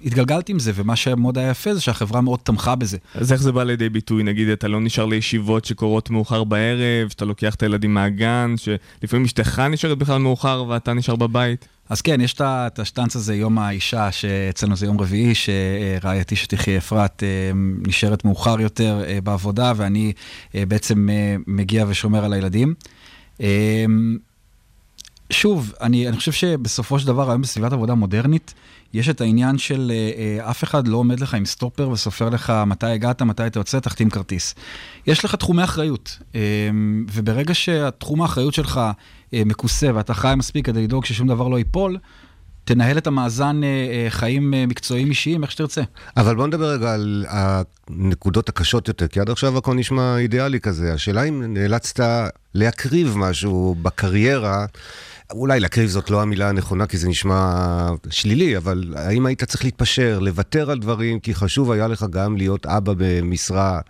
[0.04, 2.98] התגלגלתי עם זה, ומה שמאוד היה יפה זה שהחברה מאוד תמכה בזה.
[3.14, 4.22] אז איך זה בא לידי ביטוי?
[4.22, 9.62] נגיד, אתה לא נשאר לישיבות שקורות מאוחר בערב, שאתה לוקח את הילדים מהגן, שלפעמים אשתך
[9.70, 11.68] נשארת בכלל מאוחר ואתה נשאר בבית?
[11.88, 16.36] אז כן, יש את ה- את השטנץ הזה, יום האישה, שאצלנו זה יום רביעי, שרעייתי
[16.36, 17.28] שתחיה אפרת אה,
[17.86, 20.12] נשארת מאוחר יותר אה, בעבודה, ואני
[20.54, 21.08] אה, בעצם
[21.46, 22.74] מגיע ושומר על הילדים.
[25.30, 28.54] שוב, אני, אני חושב שבסופו של דבר, היום בסביבת עבודה מודרנית,
[28.92, 32.52] יש את העניין של אה, אה, אף אחד לא עומד לך עם סטופר וסופר לך
[32.66, 34.54] מתי הגעת, מתי אתה יוצא, תחתים כרטיס.
[35.06, 36.40] יש לך תחומי אחריות, אה,
[37.12, 38.80] וברגע שהתחום האחריות שלך
[39.34, 41.98] אה, מכוסה ואתה חי מספיק כדי לדאוג ששום דבר לא ייפול,
[42.64, 45.82] תנהל את המאזן אה, אה, חיים אה, מקצועיים אישיים איך שתרצה.
[46.16, 50.94] אבל בוא נדבר רגע על הנקודות הקשות יותר, כי עד עכשיו הכל נשמע אידיאלי כזה.
[50.94, 52.00] השאלה אם נאלצת
[52.54, 54.66] להקריב משהו בקריירה,
[55.32, 60.18] אולי להקריב זאת לא המילה הנכונה כי זה נשמע שלילי, אבל האם היית צריך להתפשר,
[60.18, 63.80] לוותר על דברים, כי חשוב היה לך גם להיות אבא במשרה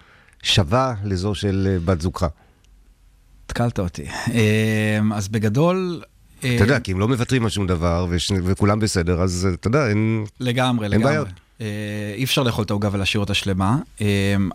[0.42, 2.26] שווה לזו של אה, בת זוגך?
[3.46, 4.04] התקלת אותי.
[4.32, 6.02] אה, אז בגדול...
[6.44, 8.06] אה, אתה יודע, כי אם לא מוותרים על שום דבר.
[8.44, 10.24] וכולם בסדר, אז אה, אתה יודע, אין...
[10.40, 11.08] לגמרי, אין לגמרי.
[11.08, 11.28] בעיות.
[11.60, 11.66] אה,
[12.14, 13.76] אי אפשר לאכול את העוגה ולהשאיר אותה שלמה.
[14.00, 14.06] אה,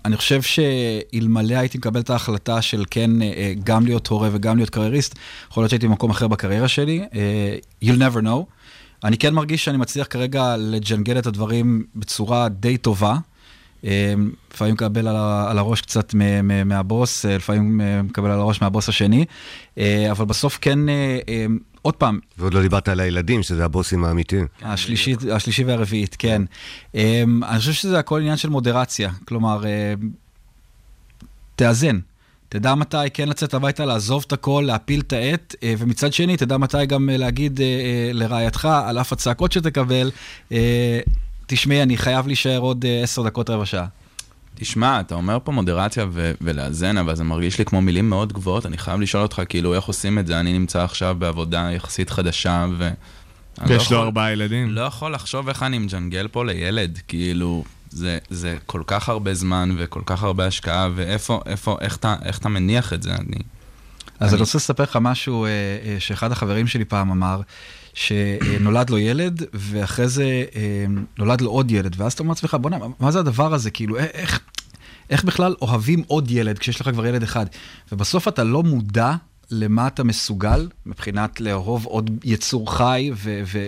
[0.05, 4.69] אני חושב שאלמלא הייתי מקבל את ההחלטה של כן, אה, גם להיות הורה וגם להיות
[4.69, 5.15] קרייריסט,
[5.51, 7.05] יכול להיות שהייתי במקום אחר בקריירה שלי.
[7.83, 8.43] You'll never know.
[9.03, 13.15] אני כן מרגיש שאני מצליח כרגע לג'נגל את הדברים בצורה די טובה.
[14.53, 16.13] לפעמים מקבל על הראש קצת
[16.65, 19.25] מהבוס, לפעמים מקבל על הראש מהבוס השני,
[20.11, 20.79] אבל בסוף כן,
[21.85, 24.47] עוד פעם, ועוד לא דיברת על הילדים, שזה הבוסים האמיתיים.
[24.61, 26.41] השלישית, השלישי והרביעית, כן.
[26.93, 26.97] Um,
[27.43, 29.11] אני חושב שזה הכל עניין של מודרציה.
[29.25, 30.05] כלומר, uh,
[31.55, 31.99] תאזן.
[32.49, 36.57] תדע מתי כן לצאת הביתה, לעזוב את הכל, להפיל את העט, uh, ומצד שני, תדע
[36.57, 37.59] מתי גם uh, להגיד
[38.13, 40.11] לרעייתך, על אף הצעקות שתקבל,
[41.47, 43.85] תשמעי, אני חייב להישאר עוד עשר דקות, רבע שעה.
[44.55, 48.65] תשמע, אתה אומר פה מודרציה ו- ולאזן, אבל זה מרגיש לי כמו מילים מאוד גבוהות.
[48.65, 50.39] אני חייב לשאול אותך, כאילו, איך עושים את זה?
[50.39, 52.89] אני נמצא עכשיו בעבודה יחסית חדשה, ו...
[53.61, 54.69] אני לא ויש לו יכול- ארבעה ילדים.
[54.71, 59.75] לא יכול לחשוב איך אני מג'נגל פה לילד, כאילו, זה, זה כל כך הרבה זמן
[59.77, 63.15] וכל כך הרבה השקעה, ואיפה, איפה, איך אתה, איך אתה מניח את זה?
[63.15, 63.37] אני...
[64.19, 67.41] אז אני רוצה לספר לך משהו אה, אה, שאחד החברים שלי פעם אמר,
[67.95, 70.85] שנולד לו ילד, ואחרי זה אה,
[71.17, 73.71] נולד לו עוד ילד, ואז אתה אומר לעצמך, בוא'נה, מה זה הדבר הזה?
[73.71, 74.39] כאילו, איך,
[75.09, 77.45] איך בכלל אוהבים עוד ילד כשיש לך כבר ילד אחד.
[77.91, 79.13] ובסוף אתה לא מודע
[79.51, 83.11] למה אתה מסוגל מבחינת לאהוב עוד יצור חי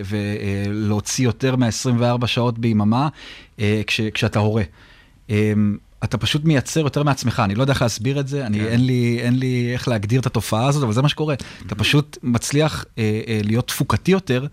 [0.06, 3.10] ולהוציא יותר מ-24 שעות ביממה
[3.60, 4.64] אה, כש, כשאתה הורה.
[6.04, 8.86] אה, אתה פשוט מייצר יותר מעצמך, אני לא יודע איך להסביר את זה, אני, אין,
[8.86, 11.36] לי, אין לי איך להגדיר את התופעה הזאת, אבל זה מה שקורה.
[11.66, 14.48] אתה פשוט מצליח אה, אה, להיות תפוקתי יותר.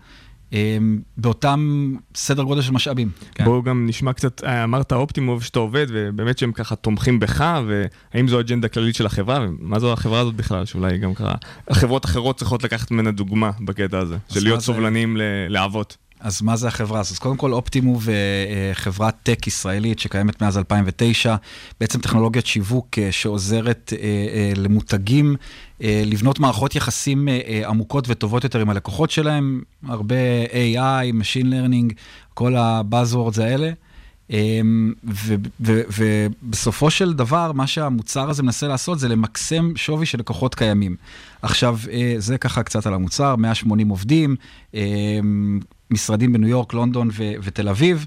[0.53, 0.77] אה,
[1.17, 3.09] באותם סדר גודל של משאבים.
[3.35, 3.45] כן.
[3.45, 8.27] בואו גם נשמע קצת, אה, אמרת אופטימוב שאתה עובד, ובאמת שהם ככה תומכים בך, והאם
[8.27, 11.33] זו אג'נדה כללית של החברה, ומה זו החברה הזאת בכלל, שאולי גם ככה,
[11.67, 15.47] החברות אחרות צריכות לקחת ממנה דוגמה בקטע הזה, של להיות סובלניים זה...
[15.49, 15.97] לאבות.
[16.25, 17.11] אז מה זה החברה הזאת?
[17.11, 18.07] אז קודם כל אופטימוב
[18.73, 21.35] חברת טק ישראלית שקיימת מאז 2009,
[21.79, 25.35] בעצם טכנולוגיית שיווק אה, שעוזרת אה, אה, למותגים
[25.81, 27.27] לבנות מערכות יחסים
[27.67, 30.15] עמוקות וטובות יותר עם הלקוחות שלהם, הרבה
[30.51, 31.93] AI, Machine Learning,
[32.33, 33.71] כל ה-Buzzwords האלה.
[35.59, 40.95] ובסופו של דבר, מה שהמוצר הזה מנסה לעשות זה למקסם שווי של לקוחות קיימים.
[41.41, 41.79] עכשיו,
[42.17, 44.35] זה ככה קצת על המוצר, 180 עובדים,
[45.91, 47.09] משרדים בניו יורק, לונדון
[47.43, 48.05] ותל אביב.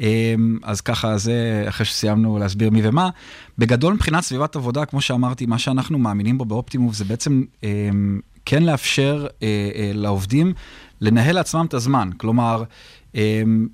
[0.00, 3.10] אמ, אז ככה, זה אחרי שסיימנו להסביר מי ומה.
[3.58, 8.62] בגדול, מבחינת סביבת עבודה, כמו שאמרתי, מה שאנחנו מאמינים בו באופטימוב זה בעצם אמ, כן
[8.62, 10.52] לאפשר אה, אה, לעובדים
[11.00, 12.10] לנהל לעצמם את הזמן.
[12.16, 12.64] כלומר,
[13.14, 13.68] אמ,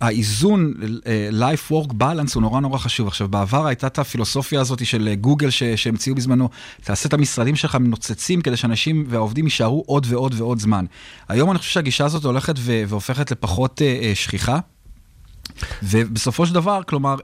[0.00, 0.74] האיזון,
[1.06, 3.06] אה, life-work balance הוא נורא נורא חשוב.
[3.08, 6.48] עכשיו, בעבר הייתה את הפילוסופיה הזאת של גוגל שהמציאו בזמנו,
[6.82, 10.84] תעשה את המשרדים שלך מנוצצים כדי שאנשים והעובדים יישארו עוד ועוד ועוד זמן.
[11.28, 14.58] היום אני חושב שהגישה הזאת הולכת והופכת לפחות אה, אה, שכיחה.
[15.82, 17.16] ובסופו של דבר, כלומר,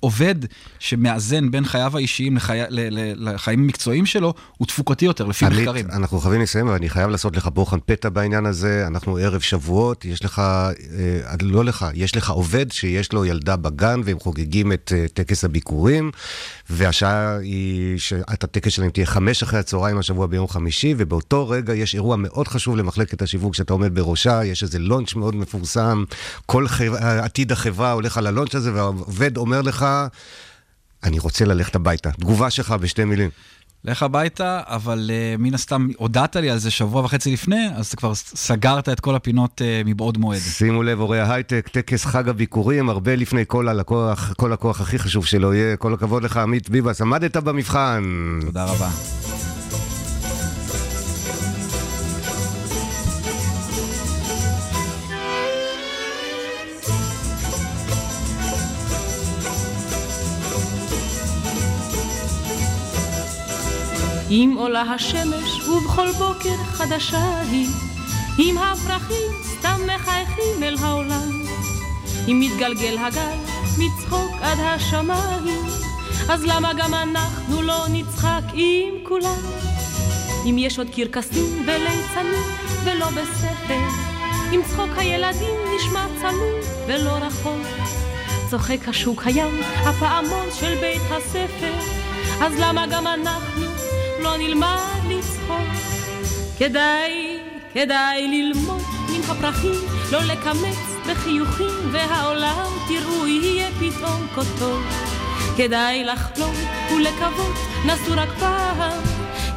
[0.00, 0.34] עובד
[0.78, 2.58] שמאזן בין חייו האישיים לחי...
[3.16, 5.86] לחיים המקצועיים שלו, הוא תפוקתי יותר, לפי עמית, מחקרים.
[5.90, 8.84] אנחנו חייבים לסיים, אבל אני חייב לעשות לך בוחן פתע בעניין הזה.
[8.86, 14.00] אנחנו ערב שבועות, יש לך, אה, לא לך, יש לך עובד שיש לו ילדה בגן,
[14.04, 16.10] והם חוגגים את אה, טקס הביקורים,
[16.70, 21.94] והשעה היא, שעת הטקס שלהם תהיה חמש אחרי הצהריים השבוע ביום חמישי, ובאותו רגע יש
[21.94, 26.04] אירוע מאוד חשוב למחלקת השיווק שאתה עומד בראשה, יש איזה לונץ' מאוד מפורסם,
[26.46, 26.94] כל חב...
[26.94, 29.86] עתיד החברה הולך על הלונץ' הזה, והעובד אומר לך,
[31.04, 32.10] אני רוצה ללכת הביתה.
[32.10, 33.30] תגובה שלך בשתי מילים.
[33.84, 37.96] לך הביתה, אבל uh, מן הסתם הודעת לי על זה שבוע וחצי לפני, אז אתה
[37.96, 40.38] כבר סגרת את כל הפינות uh, מבעוד מועד.
[40.38, 45.26] שימו לב, הורי ההייטק, טקס חג הביקורים, הרבה לפני כל הלקוח, כל הכוח הכי חשוב
[45.26, 45.76] שלו יהיה.
[45.76, 48.02] כל הכבוד לך, עמית ביבס, עמדת במבחן.
[48.40, 48.90] תודה רבה.
[64.30, 67.68] אם עולה השמש ובכל בוקר חדשה היא,
[68.38, 71.28] אם הפרחים סתם מחייכים אל העולם,
[72.28, 73.36] אם מתגלגל הגל
[73.78, 75.64] מצחוק עד השמיים,
[76.28, 79.40] אז למה גם אנחנו לא נצחק עם כולם?
[80.44, 82.42] אם יש עוד קרקסים וליצנים
[82.84, 83.84] ולא בספר,
[84.52, 87.66] אם צחוק הילדים נשמע צלול ולא רחוק,
[88.50, 91.74] צוחק השוק הים, הפעמון של בית הספר,
[92.40, 93.69] אז למה גם אנחנו
[94.20, 95.68] לא נלמד לצחוק.
[96.58, 97.38] כדאי,
[97.74, 100.78] כדאי ללמוד מן הפרחים, לא לקמץ
[101.10, 104.82] בחיוכים, והעולם תראו יהיה פתאום כה טוב.
[105.56, 106.54] כדאי לחלום
[106.96, 107.56] ולקוות,
[107.86, 109.02] נסו רק פעם.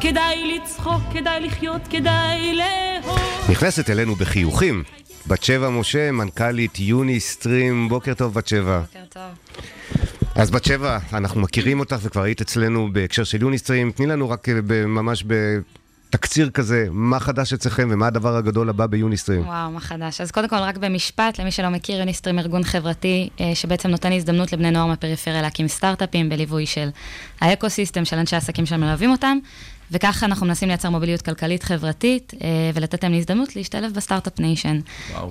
[0.00, 3.18] כדאי לצחוק, כדאי לחיות, כדאי לאהוב.
[3.50, 4.82] נכנסת אלינו בחיוכים.
[5.26, 8.80] בת שבע משה, מנכ"לית יוני סטרים, בוקר טוב בת שבע.
[8.80, 9.54] בוקר טוב.
[10.36, 13.92] אז בת שבע, אנחנו מכירים אותך וכבר היית אצלנו בהקשר של יוניסטרים.
[13.92, 19.46] תני לנו רק אה, ממש בתקציר כזה, מה חדש אצלכם ומה הדבר הגדול הבא ביוניסטרים.
[19.46, 20.20] וואו, מה חדש.
[20.20, 24.52] אז קודם כל, רק במשפט, למי שלא מכיר, יוניסטרים ארגון חברתי אה, שבעצם נותן הזדמנות
[24.52, 26.88] לבני נוער מהפריפריה להקים סטארט-אפים בליווי של
[27.40, 29.38] ה ecosystem של אנשי עסקים שמלווים אותם.
[29.94, 34.80] וככה אנחנו מנסים לייצר מוביליות כלכלית חברתית, אה, ולתת להם הזדמנות להשתלב ב start-up nation.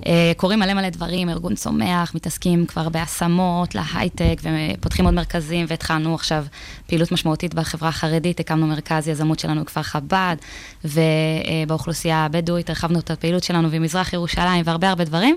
[0.06, 6.14] אה, קורים מלא מלא דברים, ארגון צומח, מתעסקים כבר בהשמות, להייטק, ופותחים עוד מרכזים, והתחלנו
[6.14, 6.44] עכשיו
[6.86, 10.36] פעילות משמעותית בחברה החרדית, הקמנו מרכז יזמות שלנו בכפר חב"ד,
[10.84, 15.36] ובאוכלוסייה הבדואית הרחבנו את הפעילות שלנו במזרח ירושלים, והרבה הרבה דברים.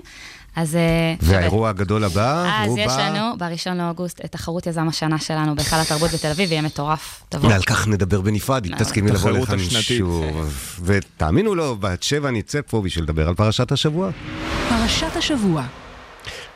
[0.58, 0.76] אז...
[0.76, 2.82] אה, והאירוע הגדול הבא, הוא בא...
[2.82, 6.62] אז יש לנו, ב-1 לאוגוסט, את תחרות יזם השנה שלנו בהיכל התרבות בתל אביב, ויהיה
[6.62, 7.22] מטורף.
[7.28, 7.50] תבואו.
[7.50, 10.24] ועל כך נדבר בנפרד, אם תסכימי לבוא לכאן שוב.
[10.84, 14.10] ותאמינו לו, בת שבע נצא פה בשביל לדבר על פרשת השבוע.
[14.68, 15.64] פרשת השבוע.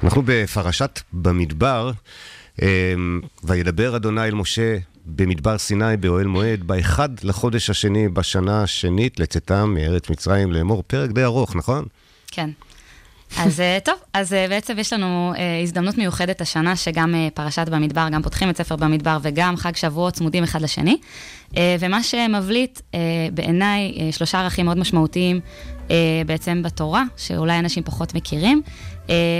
[0.03, 1.91] אנחנו בפרשת במדבר,
[2.63, 4.77] אמ, וידבר אדוני אל משה
[5.07, 10.83] במדבר סיני באוהל מועד, באחד לחודש השני בשנה השנית לצאתם מארץ מצרים לאמור.
[10.87, 11.85] פרק די ארוך, נכון?
[12.31, 12.51] כן.
[13.39, 18.09] אז אה, טוב, אז אה, בעצם יש לנו אה, הזדמנות מיוחדת השנה, שגם פרשת במדבר,
[18.13, 20.97] גם פותחים את ספר במדבר וגם חג שבועות צמודים אחד לשני.
[21.81, 22.81] ומה שמבליט
[23.35, 25.41] בעיניי שלושה ערכים מאוד משמעותיים
[26.27, 28.63] בעצם בתורה, שאולי אנשים פחות מכירים,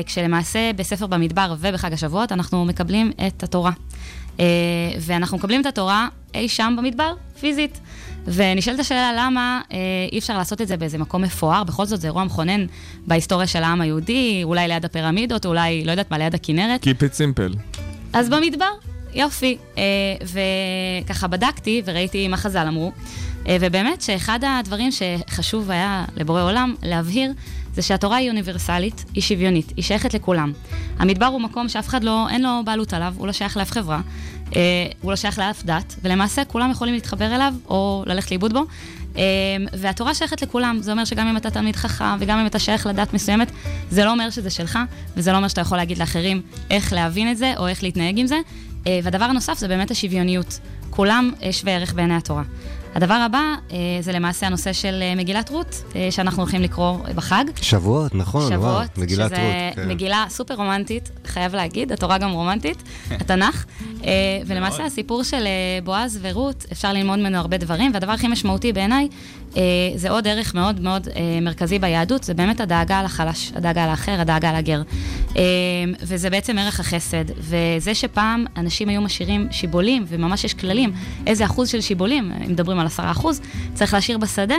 [0.07, 3.71] כשלמעשה בספר במדבר ובחג השבועות אנחנו מקבלים את התורה.
[4.41, 4.45] אה,
[5.01, 7.81] ואנחנו מקבלים את התורה אי שם במדבר, פיזית.
[8.27, 9.79] ונשאלת השאלה למה אה,
[10.13, 12.67] אי אפשר לעשות את זה באיזה מקום מפואר, בכל זאת זה אירוע מכונן
[13.07, 16.85] בהיסטוריה של העם היהודי, אולי ליד הפירמידות, אולי, לא יודעת מה, ליד הכנרת.
[16.85, 17.57] Keep it simple.
[18.13, 18.71] אז במדבר,
[19.15, 19.57] יופי.
[19.79, 19.83] אה,
[21.05, 22.93] וככה בדקתי וראיתי מה חז"ל אמרו,
[23.61, 27.33] ובאמת שאחד הדברים שחשוב היה לבורא עולם להבהיר,
[27.75, 30.53] זה שהתורה היא אוניברסלית, היא שוויונית, היא שייכת לכולם.
[30.99, 34.01] המדבר הוא מקום שאף אחד לא, אין לו בעלות עליו, הוא לא שייך לאף חברה,
[34.57, 34.61] אה,
[35.01, 38.65] הוא לא שייך לאף דת, ולמעשה כולם יכולים להתחבר אליו או ללכת לאיבוד בו.
[39.17, 39.23] אה,
[39.73, 43.15] והתורה שייכת לכולם, זה אומר שגם אם אתה תלמיד חכם וגם אם אתה שייך לדת
[43.15, 43.51] מסוימת,
[43.91, 44.79] זה לא אומר שזה שלך,
[45.17, 48.27] וזה לא אומר שאתה יכול להגיד לאחרים איך להבין את זה או איך להתנהג עם
[48.27, 48.37] זה.
[48.87, 50.59] אה, והדבר הנוסף זה באמת השוויוניות.
[50.91, 52.43] כולם אה, שווי ערך בעיני התורה.
[52.95, 57.45] הדבר הבא אה, זה למעשה הנושא של אה, מגילת רות, אה, שאנחנו הולכים לקרוא בחג.
[57.63, 59.75] שבועות, נכון, שבועות, וואו, מגילת שזה רות.
[59.75, 59.89] כן.
[59.89, 62.83] מגילה סופר רומנטית, חייב להגיד, התורה גם רומנטית,
[63.21, 63.65] התנ"ך.
[64.47, 65.47] ולמעשה הסיפור של
[65.85, 69.09] בועז ורות, אפשר ללמוד ממנו הרבה דברים, והדבר הכי משמעותי בעיניי,
[69.97, 74.59] זה עוד ערך מאוד מאוד אה, מרכזי ביהדות, זה באמת הדאגה לחלש, הדאגה לאחר, הדאגה
[74.59, 74.83] לגר.
[75.37, 75.43] אה,
[76.01, 77.25] וזה בעצם ערך החסד.
[77.39, 80.93] וזה שפעם אנשים היו משאירים שיבולים, וממש יש כללים,
[81.27, 83.41] איזה אחוז של שיבולים, אם מדברים על עשרה אחוז,
[83.75, 84.57] צריך להשאיר בשדה.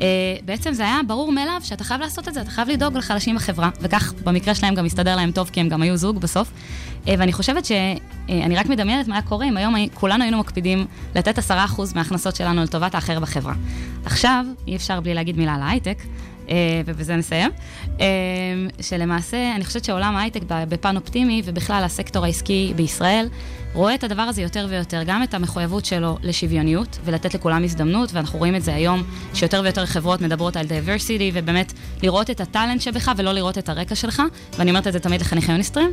[0.00, 0.02] Uh,
[0.44, 3.70] בעצם זה היה ברור מאליו שאתה חייב לעשות את זה, אתה חייב לדאוג לחלשים בחברה,
[3.80, 6.48] וכך במקרה שלהם גם הסתדר להם טוב, כי הם גם היו זוג בסוף.
[7.04, 10.86] Uh, ואני חושבת שאני רק מדמיינת מה היה קורה אם היום הי- כולנו היינו מקפידים
[11.14, 13.54] לתת עשרה אחוז מההכנסות שלנו לטובת האחר בחברה.
[14.04, 15.98] עכשיו, אי אפשר בלי להגיד מילה על ההייטק.
[16.48, 17.50] אה, ובזה נסיים,
[18.00, 18.06] אה,
[18.80, 23.28] שלמעשה אני חושבת שעולם ההייטק בפן אופטימי ובכלל הסקטור העסקי בישראל
[23.74, 28.38] רואה את הדבר הזה יותר ויותר, גם את המחויבות שלו לשוויוניות ולתת לכולם הזדמנות, ואנחנו
[28.38, 29.02] רואים את זה היום
[29.34, 33.94] שיותר ויותר חברות מדברות על diversity ובאמת לראות את הטאלנט שבך ולא לראות את הרקע
[33.94, 34.22] שלך,
[34.58, 35.90] ואני אומרת את זה תמיד לחניכי יוניסטרים.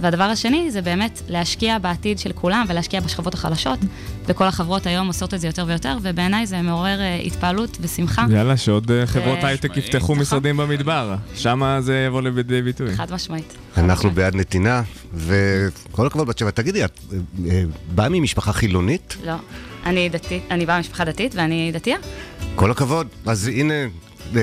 [0.00, 3.78] והדבר השני זה באמת להשקיע בעתיד של כולם ולהשקיע בשכבות החלשות,
[4.26, 8.26] וכל החברות היום עושות את זה יותר ויותר, ובעיניי זה מעורר אה, התפעלות ושמחה.
[8.30, 11.14] יאללה, שעוד אה, חברות ו- הייטק יפתחו משרדים במדבר.
[11.34, 12.94] שם זה יבוא לידי ביטוי.
[12.94, 13.54] חד משמעית.
[13.76, 14.82] אנחנו בעד נתינה,
[15.14, 16.50] וכל הכבוד בת שבע.
[16.50, 17.18] תגידי, את אה,
[17.50, 17.62] אה,
[17.94, 19.16] באה ממשפחה חילונית?
[19.24, 19.34] לא,
[19.86, 21.96] אני דתית, אני באה ממשפחה דתית ואני דתייה.
[22.54, 23.06] כל הכבוד.
[23.26, 23.74] אז הנה,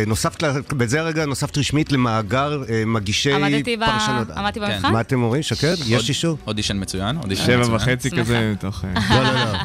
[0.08, 4.30] נוספת, ל- בזה הרגע נוספת רשמית למאגר אה, מגישי עמדתי פרשנות.
[4.30, 4.66] עמדתי כן.
[4.74, 4.94] במבחן?
[4.94, 5.76] מה אתם אומרים, שקד?
[5.88, 6.38] יש אישור?
[6.48, 7.76] אודישן מצוין, שבע.
[7.76, 8.12] וחצי.
[8.12, 8.86] כזה מתוך...
[8.86, 9.60] אה, לא, לא, לא.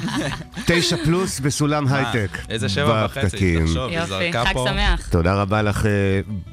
[0.67, 2.39] תשע פלוס בסולם הייטק.
[2.51, 3.57] איזה שבע וחצי.
[3.61, 4.67] תחשוב, היא יופי, זרקה חג פה.
[4.71, 5.09] שמח.
[5.09, 5.91] תודה רבה לך, אה,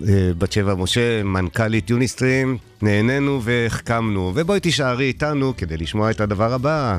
[0.08, 2.58] אה, בת שבע משה, מנכ"לית יוניסטרים.
[2.82, 6.98] נהנינו והחכמנו, ובואי תישארי איתנו כדי לשמוע את הדבר הבא.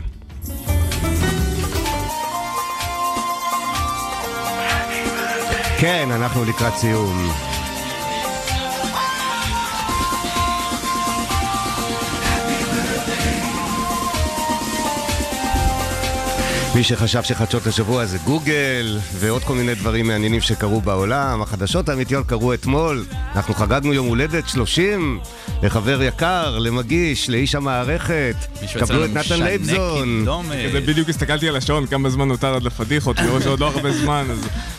[5.81, 7.50] כן, אנחנו לקראת סיום.
[16.75, 22.27] מי שחשב שחדשות השבוע זה גוגל ועוד כל מיני דברים מעניינים שקרו בעולם, החדשות האמיתיות
[22.27, 23.05] קרו אתמול.
[23.37, 25.21] אנחנו חגגנו יום הולדת 30
[25.63, 28.35] לחבר יקר, למגיש, לאיש המערכת.
[28.79, 30.27] קבלו את נתן לייבזון.
[30.87, 34.27] בדיוק הסתכלתי על השעון, כמה זמן נותר עד לפדיחות, אני רואה שעוד לא הרבה זמן,
[34.31, 34.39] אז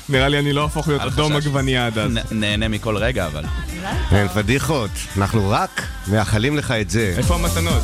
[0.09, 1.35] נראה לי אני לא אהפוך להיות אדום.
[1.35, 2.11] עגבנייה עד אז.
[2.31, 3.43] נהנה מכל רגע, אבל.
[4.11, 7.13] אין פדיחות, אנחנו רק מאחלים לך את זה.
[7.17, 7.83] איפה המתנות?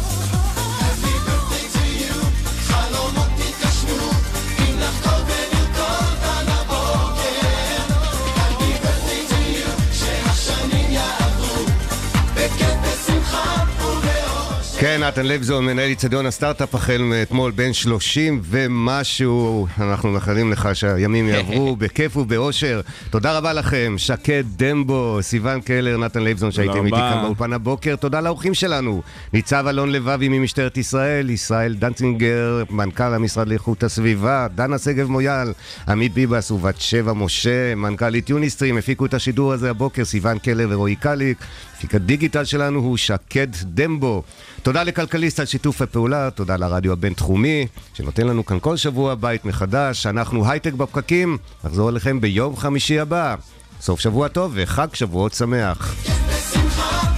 [14.79, 19.67] כן, נתן לייבזון, מנהל איצטדיון הסטארט-אפ החל מאתמול, בן 30 ומשהו.
[19.79, 22.81] אנחנו מאחלים לך שהימים יעברו בכיף ובאושר.
[23.09, 26.97] תודה רבה לכם, שקד דמבו, סיון קלר, נתן לייבזון שהייתם איתי.
[26.97, 27.95] כאן באולפן הבוקר.
[27.95, 29.01] תודה לאורחים שלנו,
[29.33, 35.53] ניצב אלון לבבי ממשטרת ישראל, ישראל דנצינגר, מנכ"ל המשרד לאיכות הסביבה, דנה שגב מויאל,
[35.87, 40.95] עמית ביבס ובת שבע משה, מנכ"לית יוניסטרים, הפיקו את השידור הזה הבוקר, סיון קלר ורועי
[40.95, 41.37] קליק.
[41.77, 44.23] מפיק הדיגיטל שלנו הוא שקד דמבו.
[44.67, 50.05] תודה לכלכליסט על שיתוף הפעולה, תודה לרדיו הבינתחומי, שנותן לנו כאן כל שבוע בית מחדש.
[50.05, 53.35] אנחנו הייטק בפקקים, נחזור אליכם ביום חמישי הבא.
[53.81, 55.95] סוף שבוע טוב וחג שבועות שמח.
[56.29, 57.16] בשמחה